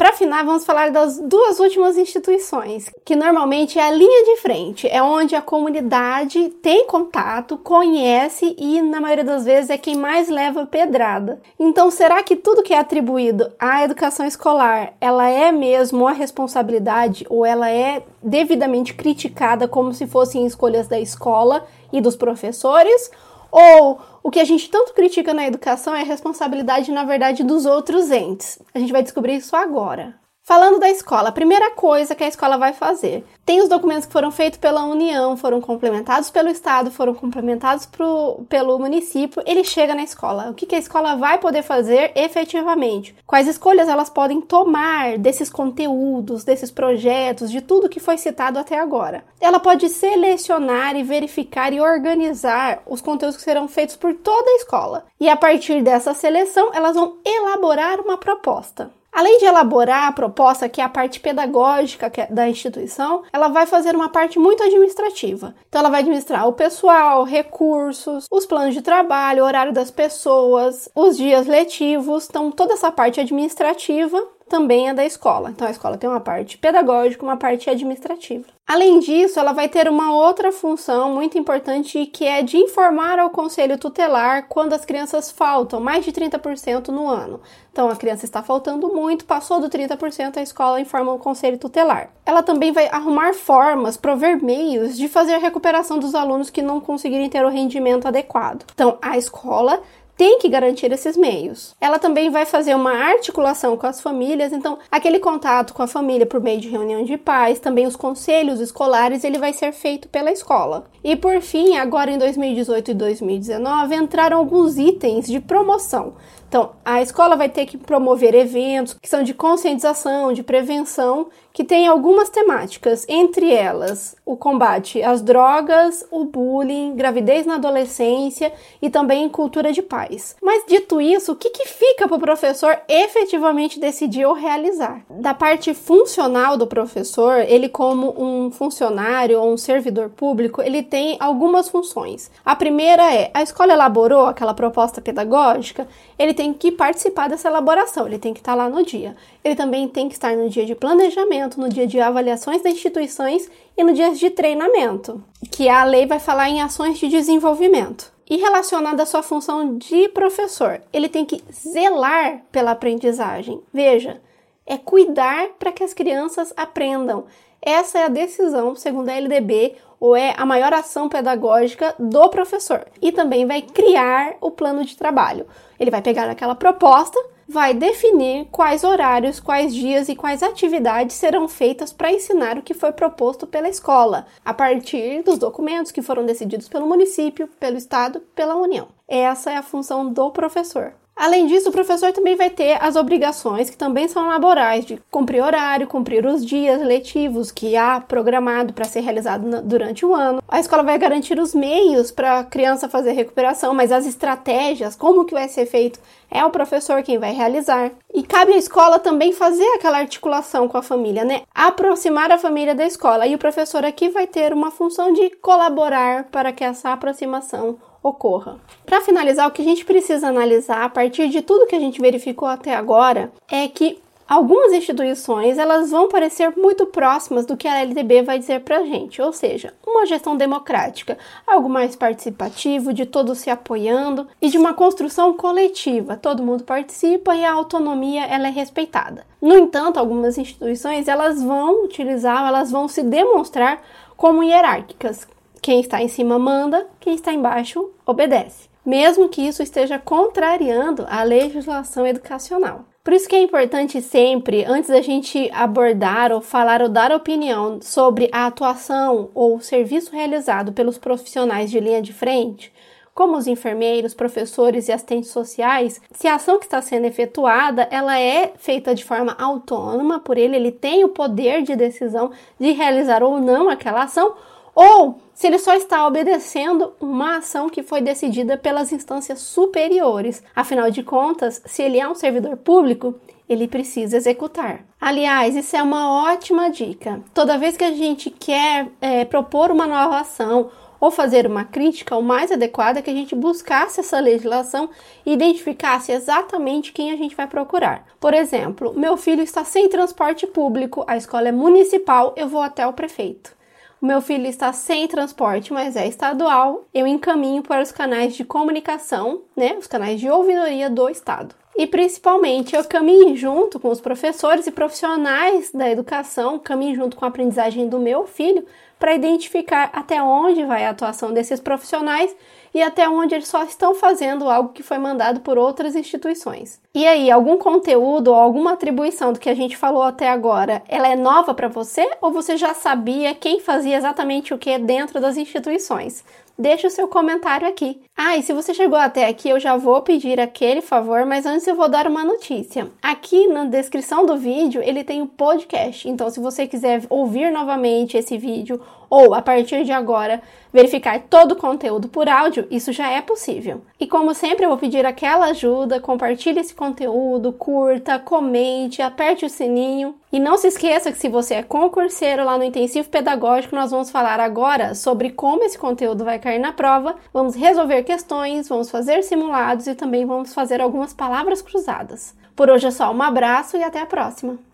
Para 0.00 0.08
afinar, 0.08 0.46
vamos 0.46 0.64
falar 0.64 0.90
das 0.90 1.18
duas 1.18 1.60
últimas 1.60 1.98
instituições, 1.98 2.90
que 3.04 3.14
normalmente 3.14 3.78
é 3.78 3.82
a 3.86 3.90
linha 3.90 4.24
de 4.24 4.40
frente, 4.40 4.88
é 4.88 5.02
onde 5.02 5.36
a 5.36 5.42
comunidade 5.42 6.48
tem 6.62 6.86
contato, 6.86 7.58
conhece 7.58 8.56
e, 8.58 8.80
na 8.80 8.98
maioria 8.98 9.24
das 9.24 9.44
vezes, 9.44 9.68
é 9.68 9.76
quem 9.76 9.96
mais 9.96 10.30
leva 10.30 10.64
pedrada. 10.64 11.38
Então, 11.58 11.90
será 11.90 12.22
que 12.22 12.34
tudo 12.34 12.62
que 12.62 12.72
é 12.72 12.78
atribuído 12.78 13.52
à 13.58 13.84
educação 13.84 14.24
escolar, 14.24 14.94
ela 15.02 15.28
é 15.28 15.52
mesmo 15.52 16.08
a 16.08 16.12
responsabilidade 16.12 17.26
ou 17.28 17.44
ela 17.44 17.68
é 17.68 18.02
devidamente 18.22 18.94
criticada 18.94 19.68
como 19.68 19.92
se 19.92 20.06
fossem 20.06 20.46
escolhas 20.46 20.88
da 20.88 20.98
escola 20.98 21.66
e 21.92 22.00
dos 22.00 22.16
professores? 22.16 23.10
Ou 23.52 24.00
o 24.22 24.30
que 24.30 24.40
a 24.40 24.44
gente 24.44 24.68
tanto 24.68 24.92
critica 24.92 25.32
na 25.32 25.46
educação 25.46 25.94
é 25.94 26.02
a 26.02 26.04
responsabilidade, 26.04 26.92
na 26.92 27.04
verdade, 27.04 27.42
dos 27.42 27.64
outros 27.66 28.10
entes. 28.10 28.58
A 28.74 28.78
gente 28.78 28.92
vai 28.92 29.02
descobrir 29.02 29.36
isso 29.36 29.56
agora. 29.56 30.19
Falando 30.50 30.80
da 30.80 30.90
escola, 30.90 31.28
a 31.28 31.32
primeira 31.32 31.70
coisa 31.70 32.12
que 32.12 32.24
a 32.24 32.26
escola 32.26 32.58
vai 32.58 32.72
fazer: 32.72 33.24
tem 33.46 33.62
os 33.62 33.68
documentos 33.68 34.06
que 34.06 34.12
foram 34.12 34.32
feitos 34.32 34.58
pela 34.58 34.82
União, 34.82 35.36
foram 35.36 35.60
complementados 35.60 36.28
pelo 36.28 36.48
Estado, 36.48 36.90
foram 36.90 37.14
complementados 37.14 37.86
pro, 37.86 38.44
pelo 38.48 38.76
município, 38.76 39.40
ele 39.46 39.62
chega 39.62 39.94
na 39.94 40.02
escola. 40.02 40.50
O 40.50 40.54
que, 40.54 40.66
que 40.66 40.74
a 40.74 40.78
escola 40.80 41.14
vai 41.14 41.38
poder 41.38 41.62
fazer 41.62 42.10
efetivamente? 42.16 43.14
Quais 43.24 43.46
escolhas 43.46 43.88
elas 43.88 44.10
podem 44.10 44.40
tomar 44.40 45.18
desses 45.18 45.48
conteúdos, 45.48 46.42
desses 46.42 46.72
projetos, 46.72 47.48
de 47.48 47.60
tudo 47.60 47.88
que 47.88 48.00
foi 48.00 48.18
citado 48.18 48.58
até 48.58 48.76
agora? 48.76 49.22
Ela 49.40 49.60
pode 49.60 49.88
selecionar 49.88 50.96
e 50.96 51.04
verificar 51.04 51.72
e 51.72 51.80
organizar 51.80 52.82
os 52.88 53.00
conteúdos 53.00 53.36
que 53.36 53.44
serão 53.44 53.68
feitos 53.68 53.94
por 53.94 54.14
toda 54.14 54.50
a 54.50 54.56
escola. 54.56 55.04
E 55.20 55.28
a 55.28 55.36
partir 55.36 55.80
dessa 55.80 56.12
seleção, 56.12 56.72
elas 56.74 56.96
vão 56.96 57.18
elaborar 57.24 58.00
uma 58.00 58.18
proposta. 58.18 58.90
Além 59.12 59.38
de 59.38 59.44
elaborar 59.44 60.08
a 60.08 60.12
proposta, 60.12 60.68
que 60.68 60.80
é 60.80 60.84
a 60.84 60.88
parte 60.88 61.20
pedagógica 61.20 62.10
é 62.16 62.26
da 62.26 62.48
instituição, 62.48 63.22
ela 63.32 63.48
vai 63.48 63.66
fazer 63.66 63.94
uma 63.94 64.08
parte 64.08 64.38
muito 64.38 64.62
administrativa. 64.62 65.54
Então, 65.68 65.80
ela 65.80 65.90
vai 65.90 66.00
administrar 66.00 66.46
o 66.46 66.52
pessoal, 66.52 67.24
recursos, 67.24 68.26
os 68.30 68.46
planos 68.46 68.74
de 68.74 68.82
trabalho, 68.82 69.42
o 69.42 69.46
horário 69.46 69.72
das 69.72 69.90
pessoas, 69.90 70.88
os 70.94 71.16
dias 71.16 71.46
letivos. 71.46 72.26
Então, 72.28 72.50
toda 72.50 72.74
essa 72.74 72.92
parte 72.92 73.20
administrativa 73.20 74.22
também 74.50 74.88
é 74.88 74.94
da 74.94 75.06
escola. 75.06 75.50
Então 75.50 75.66
a 75.66 75.70
escola 75.70 75.96
tem 75.96 76.10
uma 76.10 76.20
parte 76.20 76.58
pedagógica, 76.58 77.24
uma 77.24 77.36
parte 77.36 77.70
administrativa. 77.70 78.44
Além 78.66 79.00
disso, 79.00 79.40
ela 79.40 79.52
vai 79.52 79.68
ter 79.68 79.88
uma 79.88 80.12
outra 80.12 80.52
função 80.52 81.12
muito 81.12 81.38
importante 81.38 82.06
que 82.06 82.24
é 82.24 82.42
de 82.42 82.56
informar 82.56 83.18
ao 83.18 83.30
conselho 83.30 83.78
tutelar 83.78 84.46
quando 84.48 84.74
as 84.74 84.84
crianças 84.84 85.30
faltam, 85.30 85.80
mais 85.80 86.04
de 86.04 86.12
30% 86.12 86.88
no 86.88 87.08
ano. 87.08 87.40
Então 87.72 87.88
a 87.88 87.96
criança 87.96 88.24
está 88.24 88.42
faltando 88.42 88.88
muito, 88.92 89.24
passou 89.24 89.60
do 89.60 89.68
30%, 89.68 90.36
a 90.36 90.42
escola 90.42 90.80
informa 90.80 91.12
o 91.12 91.18
conselho 91.18 91.58
tutelar. 91.58 92.10
Ela 92.26 92.42
também 92.42 92.72
vai 92.72 92.88
arrumar 92.88 93.34
formas, 93.34 93.96
prover 93.96 94.42
meios 94.42 94.96
de 94.96 95.08
fazer 95.08 95.34
a 95.34 95.38
recuperação 95.38 95.98
dos 95.98 96.14
alunos 96.14 96.50
que 96.50 96.62
não 96.62 96.80
conseguirem 96.80 97.28
ter 97.28 97.44
o 97.44 97.48
rendimento 97.48 98.06
adequado. 98.06 98.64
Então 98.72 98.98
a 99.00 99.16
escola 99.16 99.80
tem 100.20 100.38
que 100.38 100.50
garantir 100.50 100.92
esses 100.92 101.16
meios. 101.16 101.74
Ela 101.80 101.98
também 101.98 102.28
vai 102.28 102.44
fazer 102.44 102.74
uma 102.74 102.92
articulação 102.92 103.74
com 103.74 103.86
as 103.86 104.02
famílias, 104.02 104.52
então 104.52 104.78
aquele 104.90 105.18
contato 105.18 105.72
com 105.72 105.82
a 105.82 105.86
família 105.86 106.26
por 106.26 106.42
meio 106.42 106.60
de 106.60 106.68
reunião 106.68 107.02
de 107.02 107.16
pais, 107.16 107.58
também 107.58 107.86
os 107.86 107.96
conselhos 107.96 108.60
escolares, 108.60 109.24
ele 109.24 109.38
vai 109.38 109.54
ser 109.54 109.72
feito 109.72 110.10
pela 110.10 110.30
escola. 110.30 110.84
E 111.02 111.16
por 111.16 111.40
fim, 111.40 111.78
agora 111.78 112.10
em 112.10 112.18
2018 112.18 112.90
e 112.90 112.94
2019, 112.94 113.94
entraram 113.94 114.36
alguns 114.36 114.76
itens 114.76 115.26
de 115.26 115.40
promoção. 115.40 116.12
Então, 116.50 116.72
a 116.84 117.00
escola 117.00 117.36
vai 117.36 117.48
ter 117.48 117.64
que 117.64 117.78
promover 117.78 118.34
eventos 118.34 118.94
que 119.00 119.08
são 119.08 119.22
de 119.22 119.32
conscientização, 119.32 120.32
de 120.32 120.42
prevenção, 120.42 121.28
que 121.52 121.62
tem 121.62 121.86
algumas 121.86 122.28
temáticas, 122.28 123.04
entre 123.08 123.52
elas 123.52 124.16
o 124.24 124.36
combate 124.36 125.02
às 125.02 125.20
drogas, 125.22 126.06
o 126.10 126.24
bullying, 126.24 126.94
gravidez 126.94 127.44
na 127.44 127.56
adolescência 127.56 128.52
e 128.80 128.88
também 128.88 129.28
cultura 129.28 129.72
de 129.72 129.82
paz. 129.82 130.36
Mas 130.40 130.64
dito 130.66 131.00
isso, 131.00 131.32
o 131.32 131.36
que, 131.36 131.50
que 131.50 131.66
fica 131.66 132.06
para 132.06 132.16
o 132.16 132.20
professor 132.20 132.78
efetivamente 132.88 133.80
decidir 133.80 134.24
ou 134.24 134.34
realizar? 134.34 135.02
Da 135.08 135.34
parte 135.34 135.74
funcional 135.74 136.56
do 136.56 136.66
professor, 136.66 137.40
ele 137.40 137.68
como 137.68 138.14
um 138.16 138.50
funcionário 138.50 139.40
ou 139.40 139.52
um 139.52 139.56
servidor 139.56 140.10
público, 140.10 140.62
ele 140.62 140.82
tem 140.82 141.16
algumas 141.18 141.68
funções. 141.68 142.30
A 142.44 142.54
primeira 142.54 143.12
é, 143.12 143.30
a 143.34 143.42
escola 143.42 143.72
elaborou 143.72 144.26
aquela 144.26 144.54
proposta 144.54 145.00
pedagógica, 145.00 145.88
ele 146.18 146.34
tem 146.40 146.54
que 146.54 146.72
participar 146.72 147.28
dessa 147.28 147.48
elaboração, 147.48 148.06
ele 148.06 148.18
tem 148.18 148.32
que 148.32 148.40
estar 148.40 148.54
lá 148.54 148.66
no 148.66 148.82
dia. 148.82 149.14
Ele 149.44 149.54
também 149.54 149.86
tem 149.86 150.08
que 150.08 150.14
estar 150.14 150.34
no 150.34 150.48
dia 150.48 150.64
de 150.64 150.74
planejamento, 150.74 151.60
no 151.60 151.68
dia 151.68 151.86
de 151.86 152.00
avaliações 152.00 152.62
das 152.62 152.72
instituições 152.72 153.46
e 153.76 153.84
no 153.84 153.92
dia 153.92 154.10
de 154.14 154.30
treinamento, 154.30 155.22
que 155.50 155.68
a 155.68 155.84
lei 155.84 156.06
vai 156.06 156.18
falar 156.18 156.48
em 156.48 156.62
ações 156.62 156.98
de 156.98 157.08
desenvolvimento. 157.08 158.10
E 158.26 158.38
relacionada 158.38 159.02
à 159.02 159.06
sua 159.06 159.22
função 159.22 159.76
de 159.76 160.08
professor, 160.08 160.80
ele 160.94 161.10
tem 161.10 161.26
que 161.26 161.44
zelar 161.52 162.40
pela 162.50 162.70
aprendizagem. 162.70 163.60
Veja, 163.70 164.18
é 164.64 164.78
cuidar 164.78 165.48
para 165.58 165.72
que 165.72 165.84
as 165.84 165.92
crianças 165.92 166.54
aprendam. 166.56 167.26
Essa 167.60 167.98
é 167.98 168.04
a 168.04 168.08
decisão, 168.08 168.74
segundo 168.74 169.10
a 169.10 169.14
LDB, 169.14 169.74
ou 170.00 170.16
é 170.16 170.34
a 170.36 170.46
maior 170.46 170.72
ação 170.72 171.08
pedagógica 171.08 171.94
do 171.98 172.28
professor. 172.30 172.86
E 173.00 173.12
também 173.12 173.46
vai 173.46 173.60
criar 173.60 174.36
o 174.40 174.50
plano 174.50 174.84
de 174.84 174.96
trabalho. 174.96 175.46
Ele 175.78 175.90
vai 175.90 176.00
pegar 176.00 176.28
aquela 176.30 176.54
proposta, 176.54 177.22
vai 177.46 177.74
definir 177.74 178.46
quais 178.50 178.84
horários, 178.84 179.40
quais 179.40 179.74
dias 179.74 180.08
e 180.08 180.16
quais 180.16 180.42
atividades 180.42 181.16
serão 181.16 181.48
feitas 181.48 181.92
para 181.92 182.12
ensinar 182.12 182.56
o 182.56 182.62
que 182.62 182.72
foi 182.72 182.92
proposto 182.92 183.46
pela 183.46 183.68
escola, 183.68 184.26
a 184.44 184.54
partir 184.54 185.22
dos 185.22 185.36
documentos 185.36 185.92
que 185.92 186.00
foram 186.00 186.24
decididos 186.24 186.68
pelo 186.68 186.86
município, 186.86 187.48
pelo 187.58 187.76
estado, 187.76 188.20
pela 188.34 188.54
União. 188.54 188.88
Essa 189.06 189.50
é 189.50 189.56
a 189.56 189.62
função 189.62 190.12
do 190.12 190.30
professor. 190.30 190.94
Além 191.20 191.46
disso, 191.46 191.68
o 191.68 191.72
professor 191.72 192.12
também 192.12 192.34
vai 192.34 192.48
ter 192.48 192.82
as 192.82 192.96
obrigações 192.96 193.68
que 193.68 193.76
também 193.76 194.08
são 194.08 194.26
laborais, 194.26 194.86
de 194.86 194.98
cumprir 195.10 195.44
horário, 195.44 195.86
cumprir 195.86 196.24
os 196.24 196.42
dias 196.42 196.80
letivos 196.80 197.52
que 197.52 197.76
há 197.76 198.00
programado 198.00 198.72
para 198.72 198.86
ser 198.86 199.00
realizado 199.00 199.60
durante 199.60 200.06
o 200.06 200.14
ano. 200.14 200.42
A 200.48 200.58
escola 200.58 200.82
vai 200.82 200.96
garantir 200.96 201.38
os 201.38 201.54
meios 201.54 202.10
para 202.10 202.38
a 202.38 202.44
criança 202.44 202.88
fazer 202.88 203.12
recuperação, 203.12 203.74
mas 203.74 203.92
as 203.92 204.06
estratégias, 204.06 204.96
como 204.96 205.26
que 205.26 205.34
vai 205.34 205.46
ser 205.46 205.66
feito, 205.66 206.00
é 206.30 206.42
o 206.42 206.48
professor 206.48 207.02
quem 207.02 207.18
vai 207.18 207.34
realizar. 207.34 207.90
E 208.14 208.22
cabe 208.22 208.54
à 208.54 208.56
escola 208.56 208.98
também 208.98 209.34
fazer 209.34 209.68
aquela 209.74 209.98
articulação 209.98 210.68
com 210.68 210.78
a 210.78 210.82
família, 210.82 211.22
né? 211.22 211.42
Aproximar 211.54 212.32
a 212.32 212.38
família 212.38 212.74
da 212.74 212.86
escola. 212.86 213.26
E 213.26 213.34
o 213.34 213.38
professor 213.38 213.84
aqui 213.84 214.08
vai 214.08 214.26
ter 214.26 214.54
uma 214.54 214.70
função 214.70 215.12
de 215.12 215.28
colaborar 215.42 216.24
para 216.30 216.50
que 216.50 216.64
essa 216.64 216.94
aproximação 216.94 217.76
ocorra. 218.02 218.58
Para 218.86 219.00
finalizar, 219.00 219.48
o 219.48 219.50
que 219.50 219.62
a 219.62 219.64
gente 219.64 219.84
precisa 219.84 220.28
analisar 220.28 220.82
a 220.82 220.88
partir 220.88 221.28
de 221.28 221.42
tudo 221.42 221.66
que 221.66 221.76
a 221.76 221.80
gente 221.80 222.00
verificou 222.00 222.48
até 222.48 222.74
agora 222.74 223.30
é 223.50 223.68
que 223.68 224.00
algumas 224.30 224.72
instituições 224.72 225.58
elas 225.58 225.90
vão 225.90 226.08
parecer 226.08 226.56
muito 226.56 226.86
próximas 226.86 227.44
do 227.44 227.56
que 227.56 227.66
a 227.66 227.80
LDB 227.80 228.22
vai 228.22 228.38
dizer 228.38 228.60
para 228.60 228.78
a 228.78 228.84
gente, 228.84 229.20
ou 229.20 229.32
seja, 229.32 229.74
uma 229.84 230.06
gestão 230.06 230.36
democrática, 230.36 231.18
algo 231.44 231.68
mais 231.68 231.96
participativo, 231.96 232.92
de 232.92 233.04
todos 233.04 233.38
se 233.38 233.50
apoiando 233.50 234.28
e 234.40 234.48
de 234.48 234.56
uma 234.56 234.72
construção 234.72 235.32
coletiva, 235.34 236.16
todo 236.16 236.44
mundo 236.44 236.62
participa 236.62 237.34
e 237.34 237.44
a 237.44 237.52
autonomia 237.52 238.24
ela 238.24 238.46
é 238.46 238.50
respeitada. 238.50 239.26
No 239.42 239.56
entanto, 239.56 239.98
algumas 239.98 240.38
instituições 240.38 241.08
elas 241.08 241.42
vão 241.42 241.84
utilizar, 241.84 242.46
elas 242.46 242.70
vão 242.70 242.86
se 242.86 243.02
demonstrar 243.02 243.82
como 244.16 244.44
hierárquicas, 244.44 245.26
quem 245.60 245.80
está 245.80 246.02
em 246.02 246.08
cima 246.08 246.38
manda, 246.38 246.86
quem 246.98 247.14
está 247.14 247.32
embaixo 247.32 247.90
obedece, 248.06 248.68
mesmo 248.84 249.28
que 249.28 249.42
isso 249.42 249.62
esteja 249.62 249.98
contrariando 249.98 251.06
a 251.08 251.22
legislação 251.22 252.06
educacional. 252.06 252.84
Por 253.02 253.14
isso 253.14 253.28
que 253.28 253.34
é 253.34 253.40
importante 253.40 254.02
sempre, 254.02 254.64
antes 254.64 254.90
da 254.90 255.00
gente 255.00 255.50
abordar 255.54 256.32
ou 256.32 256.40
falar 256.42 256.82
ou 256.82 256.88
dar 256.88 257.10
opinião 257.10 257.80
sobre 257.80 258.28
a 258.30 258.46
atuação 258.46 259.30
ou 259.34 259.58
serviço 259.58 260.12
realizado 260.12 260.72
pelos 260.72 260.98
profissionais 260.98 261.70
de 261.70 261.80
linha 261.80 262.02
de 262.02 262.12
frente, 262.12 262.70
como 263.14 263.36
os 263.36 263.46
enfermeiros, 263.46 264.14
professores 264.14 264.88
e 264.88 264.92
assistentes 264.92 265.30
sociais, 265.30 266.00
se 266.12 266.28
a 266.28 266.36
ação 266.36 266.58
que 266.58 266.66
está 266.66 266.80
sendo 266.80 267.06
efetuada, 267.06 267.88
ela 267.90 268.18
é 268.18 268.52
feita 268.56 268.94
de 268.94 269.04
forma 269.04 269.36
autônoma 269.38 270.20
por 270.20 270.38
ele, 270.38 270.56
ele 270.56 270.72
tem 270.72 271.02
o 271.02 271.08
poder 271.08 271.62
de 271.62 271.74
decisão 271.74 272.30
de 272.58 272.72
realizar 272.72 273.22
ou 273.22 273.40
não 273.40 273.68
aquela 273.68 274.04
ação, 274.04 274.34
ou 274.82 275.18
se 275.34 275.46
ele 275.46 275.58
só 275.58 275.74
está 275.74 276.06
obedecendo 276.06 276.94
uma 276.98 277.36
ação 277.36 277.68
que 277.68 277.82
foi 277.82 278.00
decidida 278.00 278.56
pelas 278.56 278.92
instâncias 278.92 279.38
superiores. 279.40 280.42
Afinal 280.56 280.90
de 280.90 281.02
contas, 281.02 281.60
se 281.66 281.82
ele 281.82 282.00
é 282.00 282.08
um 282.08 282.14
servidor 282.14 282.56
público, 282.56 283.14
ele 283.46 283.68
precisa 283.68 284.16
executar. 284.16 284.86
Aliás, 284.98 285.54
isso 285.54 285.76
é 285.76 285.82
uma 285.82 286.30
ótima 286.32 286.70
dica. 286.70 287.20
Toda 287.34 287.58
vez 287.58 287.76
que 287.76 287.84
a 287.84 287.92
gente 287.92 288.30
quer 288.30 288.88
é, 289.02 289.26
propor 289.26 289.70
uma 289.70 289.86
nova 289.86 290.20
ação 290.20 290.70
ou 290.98 291.10
fazer 291.10 291.46
uma 291.46 291.64
crítica, 291.64 292.16
o 292.16 292.22
mais 292.22 292.50
adequado 292.50 292.96
é 292.96 293.02
que 293.02 293.10
a 293.10 293.14
gente 293.14 293.34
buscasse 293.34 294.00
essa 294.00 294.18
legislação 294.18 294.88
e 295.26 295.34
identificasse 295.34 296.10
exatamente 296.10 296.90
quem 296.90 297.12
a 297.12 297.16
gente 297.16 297.36
vai 297.36 297.46
procurar. 297.46 298.06
Por 298.18 298.32
exemplo, 298.32 298.94
meu 298.96 299.18
filho 299.18 299.42
está 299.42 299.62
sem 299.62 299.90
transporte 299.90 300.46
público, 300.46 301.04
a 301.06 301.18
escola 301.18 301.48
é 301.48 301.52
municipal, 301.52 302.32
eu 302.34 302.48
vou 302.48 302.62
até 302.62 302.86
o 302.86 302.94
prefeito 302.94 303.59
o 304.00 304.06
meu 304.06 304.20
filho 304.20 304.46
está 304.46 304.72
sem 304.72 305.06
transporte, 305.06 305.72
mas 305.72 305.94
é 305.94 306.06
estadual, 306.08 306.86
eu 306.94 307.06
encaminho 307.06 307.62
para 307.62 307.82
os 307.82 307.92
canais 307.92 308.34
de 308.34 308.44
comunicação, 308.44 309.42
né, 309.54 309.76
os 309.78 309.86
canais 309.86 310.18
de 310.18 310.30
ouvidoria 310.30 310.88
do 310.88 311.08
estado. 311.08 311.54
E 311.76 311.86
principalmente 311.86 312.74
eu 312.74 312.84
caminho 312.84 313.36
junto 313.36 313.78
com 313.78 313.88
os 313.88 314.00
professores 314.00 314.66
e 314.66 314.70
profissionais 314.70 315.70
da 315.72 315.88
educação, 315.88 316.58
caminho 316.58 316.96
junto 316.96 317.16
com 317.16 317.24
a 317.24 317.28
aprendizagem 317.28 317.88
do 317.88 317.98
meu 317.98 318.26
filho 318.26 318.66
para 318.98 319.14
identificar 319.14 319.90
até 319.92 320.22
onde 320.22 320.64
vai 320.64 320.84
a 320.84 320.90
atuação 320.90 321.32
desses 321.32 321.58
profissionais 321.58 322.34
e 322.74 322.82
até 322.82 323.08
onde 323.08 323.34
eles 323.34 323.48
só 323.48 323.64
estão 323.64 323.94
fazendo 323.94 324.48
algo 324.48 324.72
que 324.72 324.82
foi 324.82 324.98
mandado 324.98 325.40
por 325.40 325.58
outras 325.58 325.94
instituições. 325.96 326.80
E 326.94 327.06
aí, 327.06 327.30
algum 327.30 327.56
conteúdo 327.56 328.28
ou 328.28 328.34
alguma 328.34 328.72
atribuição 328.72 329.32
do 329.32 329.38
que 329.38 329.48
a 329.48 329.54
gente 329.54 329.76
falou 329.76 330.02
até 330.02 330.28
agora, 330.28 330.82
ela 330.88 331.08
é 331.08 331.16
nova 331.16 331.54
para 331.54 331.68
você 331.68 332.08
ou 332.20 332.32
você 332.32 332.56
já 332.56 332.74
sabia 332.74 333.34
quem 333.34 333.60
fazia 333.60 333.96
exatamente 333.96 334.52
o 334.52 334.58
que 334.58 334.78
dentro 334.78 335.20
das 335.20 335.36
instituições? 335.36 336.24
Deixe 336.60 336.86
o 336.86 336.90
seu 336.90 337.08
comentário 337.08 337.66
aqui. 337.66 338.02
Ah, 338.14 338.36
e 338.36 338.42
se 338.42 338.52
você 338.52 338.74
chegou 338.74 338.98
até 338.98 339.26
aqui, 339.26 339.48
eu 339.48 339.58
já 339.58 339.78
vou 339.78 340.02
pedir 340.02 340.38
aquele 340.38 340.82
favor, 340.82 341.24
mas 341.24 341.46
antes 341.46 341.66
eu 341.66 341.74
vou 341.74 341.88
dar 341.88 342.06
uma 342.06 342.22
notícia. 342.22 342.90
Aqui 343.00 343.46
na 343.46 343.64
descrição 343.64 344.26
do 344.26 344.36
vídeo, 344.36 344.82
ele 344.84 345.02
tem 345.02 345.22
o 345.22 345.24
um 345.24 345.26
podcast. 345.26 346.06
Então, 346.06 346.28
se 346.28 346.38
você 346.38 346.66
quiser 346.66 347.00
ouvir 347.08 347.50
novamente 347.50 348.18
esse 348.18 348.36
vídeo 348.36 348.78
ou 349.08 349.32
a 349.32 349.40
partir 349.40 349.84
de 349.84 349.92
agora 349.92 350.42
verificar 350.70 351.18
todo 351.30 351.52
o 351.52 351.56
conteúdo 351.56 352.08
por 352.08 352.28
áudio, 352.28 352.66
isso 352.70 352.92
já 352.92 353.10
é 353.10 353.22
possível. 353.22 353.80
E 353.98 354.06
como 354.06 354.34
sempre, 354.34 354.66
eu 354.66 354.68
vou 354.68 354.76
pedir 354.76 355.06
aquela 355.06 355.46
ajuda, 355.46 355.98
compartilhe 355.98 356.60
esse 356.60 356.74
conteúdo, 356.74 357.54
curta, 357.54 358.18
comente, 358.18 359.00
aperte 359.00 359.46
o 359.46 359.48
sininho. 359.48 360.14
E 360.32 360.38
não 360.38 360.56
se 360.56 360.68
esqueça 360.68 361.10
que 361.10 361.18
se 361.18 361.28
você 361.28 361.54
é 361.54 361.62
concurseiro 361.62 362.44
lá 362.44 362.56
no 362.56 362.62
intensivo 362.62 363.08
pedagógico, 363.08 363.74
nós 363.74 363.90
vamos 363.90 364.10
falar 364.10 364.38
agora 364.38 364.94
sobre 364.94 365.30
como 365.30 365.64
esse 365.64 365.76
conteúdo 365.76 366.24
vai 366.24 366.38
cair 366.38 366.60
na 366.60 366.72
prova. 366.72 367.16
Vamos 367.32 367.56
resolver 367.56 368.04
questões, 368.04 368.68
vamos 368.68 368.90
fazer 368.90 369.24
simulados 369.24 369.88
e 369.88 369.94
também 369.94 370.24
vamos 370.24 370.54
fazer 370.54 370.80
algumas 370.80 371.12
palavras 371.12 371.60
cruzadas. 371.60 372.32
Por 372.54 372.70
hoje 372.70 372.86
é 372.86 372.90
só, 372.92 373.12
um 373.12 373.22
abraço 373.22 373.76
e 373.76 373.82
até 373.82 374.00
a 374.00 374.06
próxima! 374.06 374.69